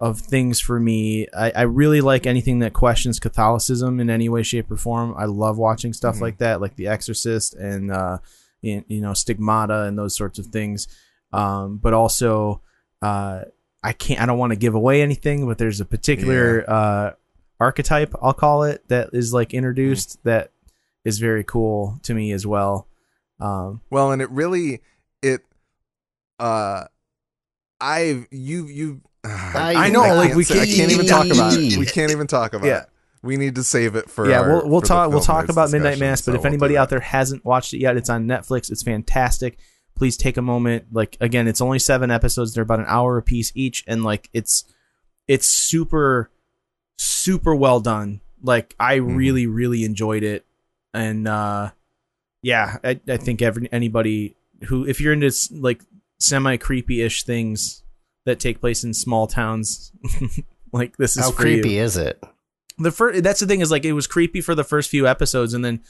[0.00, 1.26] of things for me.
[1.34, 5.14] I, I really like anything that questions Catholicism in any way, shape, or form.
[5.16, 6.20] I love watching stuff Mhm.
[6.22, 8.18] like that, like The Exorcist and uh,
[8.64, 10.88] you you know Stigmata and those sorts of things.
[11.32, 12.60] Um, but also,
[13.02, 13.42] uh,
[13.82, 14.20] I can't.
[14.20, 17.10] I don't want to give away anything, but there's a particular uh,
[17.60, 20.50] archetype I'll call it that is like introduced that
[21.04, 22.86] is very cool to me as well.
[23.40, 24.80] Um, Well, and it really
[25.22, 25.42] it
[26.38, 26.84] uh
[27.80, 31.52] I've you you I know, like, can't we I can't can't even even talk about
[31.58, 31.78] it.
[31.78, 32.82] We can't even talk about Yeah.
[32.82, 32.88] it.
[33.24, 35.70] We need to save it for yeah, our- we'll we'll for talk we'll talk about
[35.72, 36.20] Midnight Mass.
[36.20, 38.70] But so if we'll anybody out there hasn't watched it yet, it's on Netflix.
[38.70, 39.58] It's fantastic.
[39.96, 40.86] Please take a moment.
[40.92, 42.52] Like again, it's only seven episodes.
[42.54, 44.64] They're about an hour a piece each, and like it's
[45.26, 46.30] it's super
[46.96, 48.20] super well done.
[48.42, 49.16] Like I Mhm.
[49.16, 50.44] really really enjoyed it,
[50.92, 51.70] and uh
[52.42, 55.80] yeah, I, I think every anybody who if you're into s- like
[56.18, 57.82] semi creepy ish things
[58.26, 59.92] that take place in small towns,
[60.72, 62.22] like this is How for you creepy is it?
[62.78, 65.54] The first that's the thing is like it was creepy for the first few episodes
[65.54, 65.80] and then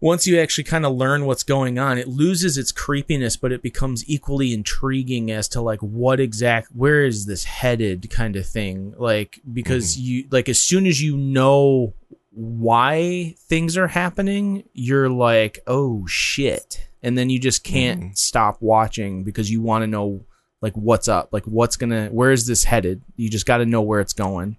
[0.00, 3.60] once you actually kind of learn what's going on it loses its creepiness but it
[3.62, 8.94] becomes equally intriguing as to like what exact where is this headed kind of thing?
[8.96, 11.94] Like because you like as soon as you know
[12.32, 16.84] why things are happening you're like oh shit.
[17.02, 18.16] And then you just can't Mhm.
[18.18, 20.24] stop watching because you want to know
[20.62, 21.28] like what's up?
[21.32, 23.02] Like what's gonna where is this headed?
[23.16, 24.56] You just got to know where it's going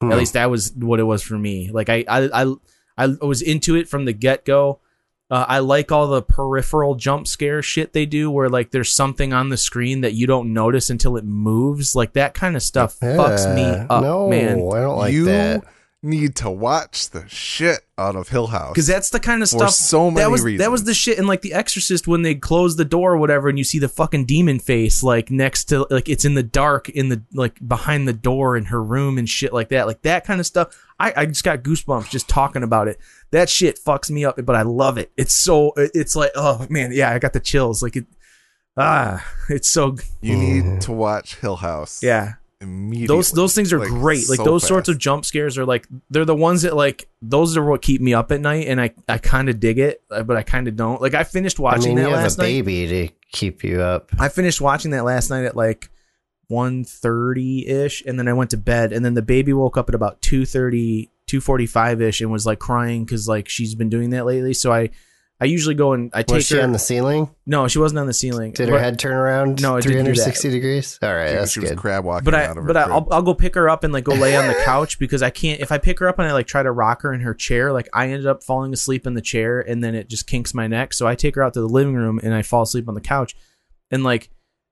[0.00, 0.12] Hmm.
[0.12, 1.70] at least that was what it was for me.
[1.70, 2.54] Like I I I,
[2.96, 4.80] I was into it from the get go.
[5.30, 9.34] Uh, I like all the peripheral jump scare shit they do, where like there's something
[9.34, 11.94] on the screen that you don't notice until it moves.
[11.94, 14.54] Like that kind of stuff fucks me up, no, man.
[14.54, 15.64] I don't like you that.
[16.02, 18.70] Need to watch the shit out of Hill House.
[18.72, 19.72] Because that's the kind of For stuff.
[19.72, 20.60] so many that was reasons.
[20.64, 23.48] that was the shit in like The Exorcist when they close the door or whatever,
[23.48, 26.88] and you see the fucking demon face like next to like it's in the dark
[26.88, 29.86] in the like behind the door in her room and shit like that.
[29.88, 30.84] Like that kind of stuff.
[31.00, 32.98] I, I just got goosebumps just talking about it.
[33.32, 35.10] That shit fucks me up, but I love it.
[35.16, 37.82] It's so it's like oh man, yeah, I got the chills.
[37.82, 38.06] Like it,
[38.76, 42.02] ah, it's so you need to watch Hill House.
[42.02, 42.34] yeah.
[42.60, 43.06] Immediately.
[43.06, 44.28] Those those things are Like, great.
[44.28, 47.56] Like so those sorts of jump scares are like they're the ones that like those
[47.56, 50.24] are what keep me up at night, and I I kind of dig it, uh,
[50.24, 51.00] but I kind of don't.
[51.00, 52.44] Like I finished I watching mean, you that have a last night.
[52.44, 54.10] baby to keep you up.
[54.18, 55.88] I finished watching that last night at like
[56.50, 59.94] 1.30 ish, and then I went to bed, and then the baby woke up at
[59.94, 64.54] about 2.30, 2.45 ish, and was like crying because like she's been doing that lately.
[64.54, 64.90] So I
[65.40, 66.62] I usually go and I take Was she her.
[66.62, 67.30] on the ceiling?
[67.46, 68.52] no, she wasn't on the ceiling.
[68.52, 69.62] Did her But- head turn around?
[69.62, 70.98] No, it didn't do 360 degrees.
[71.00, 72.82] All right, She- that's she was crab walking but I, out of her but I,
[72.82, 75.30] I'll, I'll go pick her up and like go lay on the couch because I
[75.30, 77.34] can't if I pick her up and I like try to rock her in her
[77.34, 80.54] chair like I ended up falling asleep in the chair and then it just kinks
[80.54, 82.88] my neck so I take her out to the living room and I fall asleep
[82.88, 83.36] on the couch
[83.92, 84.30] and like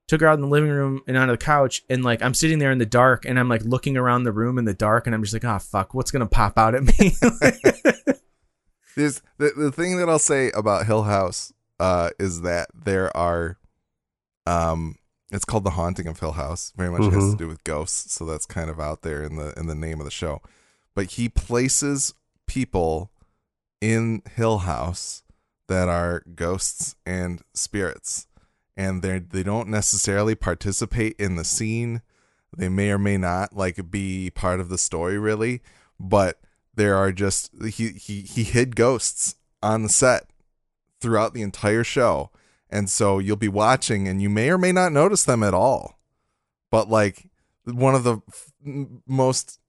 [0.08, 2.58] took her out in the living room and onto the couch and like I'm sitting
[2.58, 5.14] there in the dark and I'm like looking around the room in the dark and
[5.14, 7.12] I'm just like, oh fuck, what's gonna pop out at me?
[8.96, 13.58] There's the, the thing that I'll say about Hill House uh, is that there are
[14.46, 14.96] um
[15.30, 16.72] it's called The Haunting of Hill House.
[16.76, 17.38] Very much has to Mhm.
[17.38, 20.04] do with ghosts, so that's kind of out there in the in the name of
[20.04, 20.40] the show.
[20.94, 22.14] But he places
[22.46, 23.10] people
[23.80, 25.22] in Hill House
[25.68, 28.28] that are ghosts and spirits,
[28.76, 32.02] and they they don't necessarily participate in the scene.
[32.56, 35.60] They may or may not like be part of the story, really,
[36.00, 36.40] but
[36.76, 40.30] there are just he he he hid ghosts on the set
[41.00, 42.30] throughout the entire show.
[42.68, 45.98] And so you'll be watching and you may or may not notice them at all.
[46.70, 47.28] But like
[47.64, 48.52] one of the f-
[49.06, 49.60] most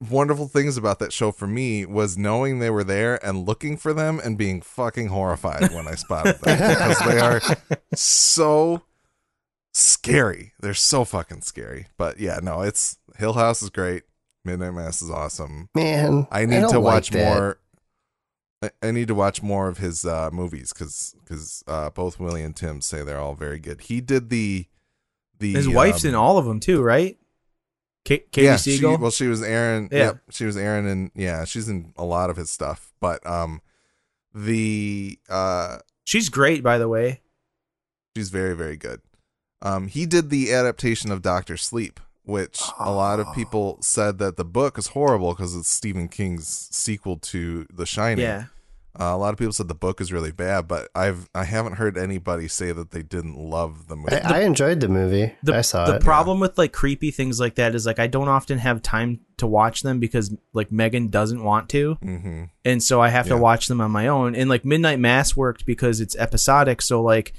[0.00, 3.92] wonderful things about that show for me was knowing they were there and looking for
[3.92, 7.40] them and being fucking horrified when I spotted them because they are
[7.94, 8.82] so
[9.72, 10.52] scary.
[10.60, 11.88] They're so fucking scary.
[11.96, 14.04] But yeah, no, it's Hill House is great.
[14.44, 15.68] Midnight Mass is awesome.
[15.74, 17.34] Man, I need don't to watch that.
[17.34, 17.58] more.
[18.62, 22.54] I, I need to watch more of his uh, movies because uh, both Willie and
[22.54, 23.82] Tim say they're all very good.
[23.82, 24.66] He did the
[25.38, 27.18] the His wife's um, in all of them too, right?
[28.06, 29.88] Ka- Katie yeah, she, well, she was Erin.
[29.90, 29.98] Yeah.
[29.98, 32.92] Yep, she was Erin, and yeah, she's in a lot of his stuff.
[33.00, 33.62] But um,
[34.34, 37.22] the uh, She's great, by the way.
[38.14, 39.00] she's very very good.
[39.62, 43.32] Um, he did the adaptation of Doctor Sleep, which a lot of Oh.
[43.34, 48.24] people said that the book is horrible because it's Stephen King's sequel to The Shining.
[48.24, 48.44] Yeah.
[48.98, 51.72] Uh, a lot of people said the book is really bad, but I've I haven't
[51.74, 54.14] heard anybody say that they didn't love the movie.
[54.14, 55.34] I, I enjoyed the movie.
[55.42, 56.02] The, I saw the it.
[56.04, 59.48] problem with like creepy things like that is like I don't often have time to
[59.48, 61.94] watch them because like Megan doesn't want to.
[61.94, 64.36] hmm and so I have to watch them on my own.
[64.36, 67.32] And like Midnight Mass worked because it's episodic, so like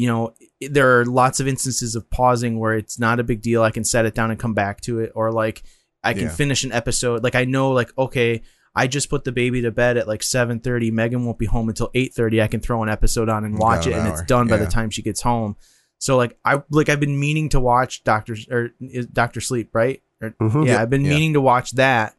[0.00, 0.34] you know
[0.76, 3.62] there are lots of instances of pausing where it's not a big deal.
[3.62, 5.62] I can set it down and come back to it, or like
[6.02, 6.28] I can Yeah.
[6.42, 7.22] finish an episode.
[7.22, 8.42] Like I know, like okay,
[8.74, 10.90] I just put the baby to bed at like seven thirty.
[10.90, 12.40] Megan won't be home until eight thirty.
[12.40, 14.66] I can throw an episode on and watch an it, and it's done by the
[14.66, 15.56] time she gets home.
[15.98, 18.70] So like I like I've been meaning to watch Doctor or
[19.12, 20.02] Doctor Sleep, right?
[20.22, 20.66] Or, Mhm.
[20.66, 20.80] Yeah.
[20.80, 21.10] I've been Yeah.
[21.10, 22.14] meaning to watch that.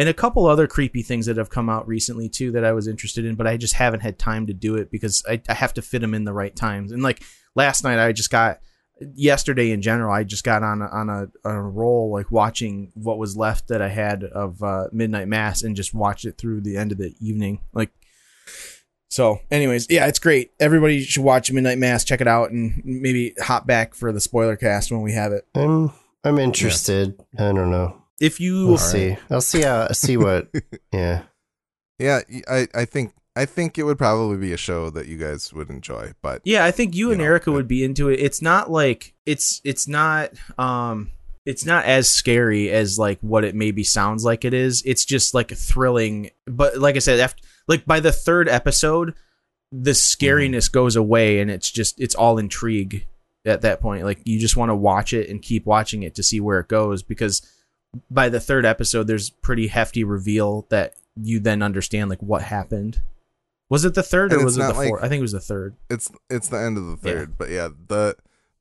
[0.00, 2.88] And a couple other creepy things that have come out recently too that I was
[2.88, 5.74] interested in, but I just haven't had time to do it because I, I have
[5.74, 6.90] to fit them in the right times.
[6.90, 7.22] And like
[7.54, 8.60] last night, I just got
[9.14, 12.92] yesterday in general, I just got on a, on a on a roll like watching
[12.94, 16.62] what was left that I had of uh, Midnight Mass and just watched it through
[16.62, 17.60] the end of the evening.
[17.74, 17.90] Like
[19.10, 20.52] so, anyways, yeah, it's great.
[20.58, 22.04] Everybody should watch Midnight Mass.
[22.04, 25.46] Check it out, and maybe hop back for the spoiler cast when we have it.
[25.54, 25.92] I'm
[26.24, 27.20] I'm interested.
[27.38, 27.99] I don't know.
[28.20, 29.16] If you We'll see.
[29.30, 30.48] I'll see how see what.
[30.92, 31.22] yeah.
[31.98, 35.52] Yeah, I I think I think it would probably be a show that you guys
[35.52, 38.08] would enjoy, but Yeah, I think you, You and know, Erica it- would be into
[38.08, 38.20] it.
[38.20, 41.10] It's not like it's it's not um
[41.46, 44.82] it's not as scary as like what it maybe sounds like it is.
[44.84, 46.30] It's just like thrilling.
[46.46, 49.14] But like I said, after like by the third episode,
[49.72, 53.06] the scariness goes away and it's just it's all intrigue
[53.46, 54.04] at that point.
[54.04, 56.68] Like you just want to watch it and keep watching it to see where it
[56.68, 57.40] goes because
[58.10, 63.02] by the third episode there's pretty hefty reveal that you then understand like what happened.
[63.68, 65.04] Was it the third or was it the not like- fourth?
[65.04, 65.76] I think it was the third.
[65.88, 67.14] it's it's the end of the Yeah.
[67.14, 67.38] third.
[67.38, 68.16] But yeah, the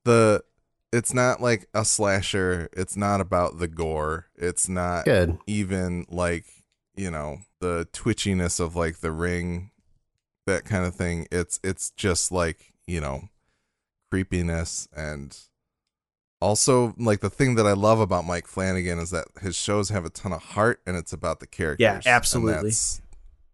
[0.05, 0.43] the
[0.91, 2.69] it's not like a slasher.
[2.73, 4.27] It's not about the gore.
[4.35, 5.37] It's not Good.
[5.47, 6.45] even like
[6.95, 9.71] you know the twitchiness of like the ring
[10.47, 13.29] that kind of thing it's it's just like you know
[14.09, 15.37] creepiness and
[16.41, 20.05] also like the thing that i love about mike flanagan is that his shows have
[20.05, 22.69] a ton of heart and it's about the characters Yeah, absolutely.
[22.69, 23.01] that's,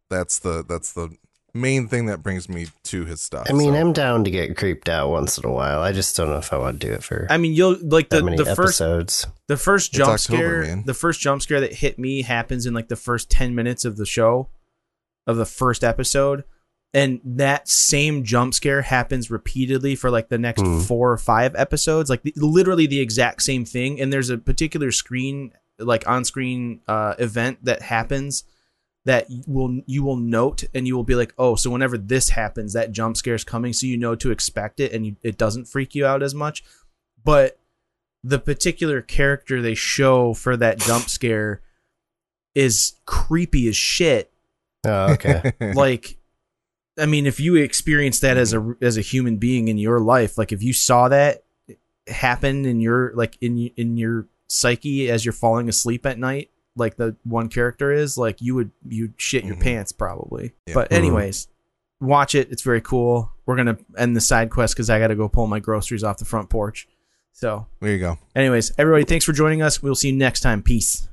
[0.10, 1.16] that's the that's the
[1.54, 3.80] main thing that brings me to his stuff I mean, so.
[3.80, 5.80] I'm down to get creeped out once in a while.
[5.80, 8.10] I just don't know if I want to do it for I mean, you'll like
[8.10, 9.28] the the first episodes.
[9.48, 10.84] the first jump October, scare man.
[10.86, 13.96] the first jump scare that hit me happens in like the first 10 minutes of
[13.96, 14.50] the show
[15.26, 16.44] of the first episode
[16.96, 20.80] and that same jump scare happens repeatedly for like the next Hmm.
[20.80, 24.91] 4 or 5 episodes like the, literally the exact same thing and there's a particular
[24.91, 28.46] screen like on-screen uh event that happens
[29.04, 32.30] that you will you will note and you will be like oh so whenever this
[32.30, 35.38] happens that jump scare is coming so you know to expect it and you, it
[35.38, 36.64] doesn't freak you out as much
[37.24, 37.60] but
[38.24, 41.62] the particular character they show for that jump scare
[42.56, 44.32] is creepy as shit
[44.88, 45.52] Oh, okay.
[45.74, 46.18] like
[46.98, 50.38] i mean if you experienced that as a as a human being in your life
[50.38, 51.43] like if you saw that
[52.08, 56.98] happen in your like in in your psyche as you're falling asleep at night like
[56.98, 59.62] the one character is like you would you'd shit your Mhm.
[59.62, 60.74] pants probably Yeah.
[60.76, 60.98] but Mhm.
[60.98, 61.48] anyways
[62.00, 65.28] watch it it's very cool we're gonna end the side quest because i gotta go
[65.28, 66.88] pull my groceries off the front porch
[67.38, 68.18] So, There you go.
[68.34, 69.84] anyways, everybody, thanks for joining us.
[69.84, 70.62] We'll see you next time.
[70.64, 71.10] Peace.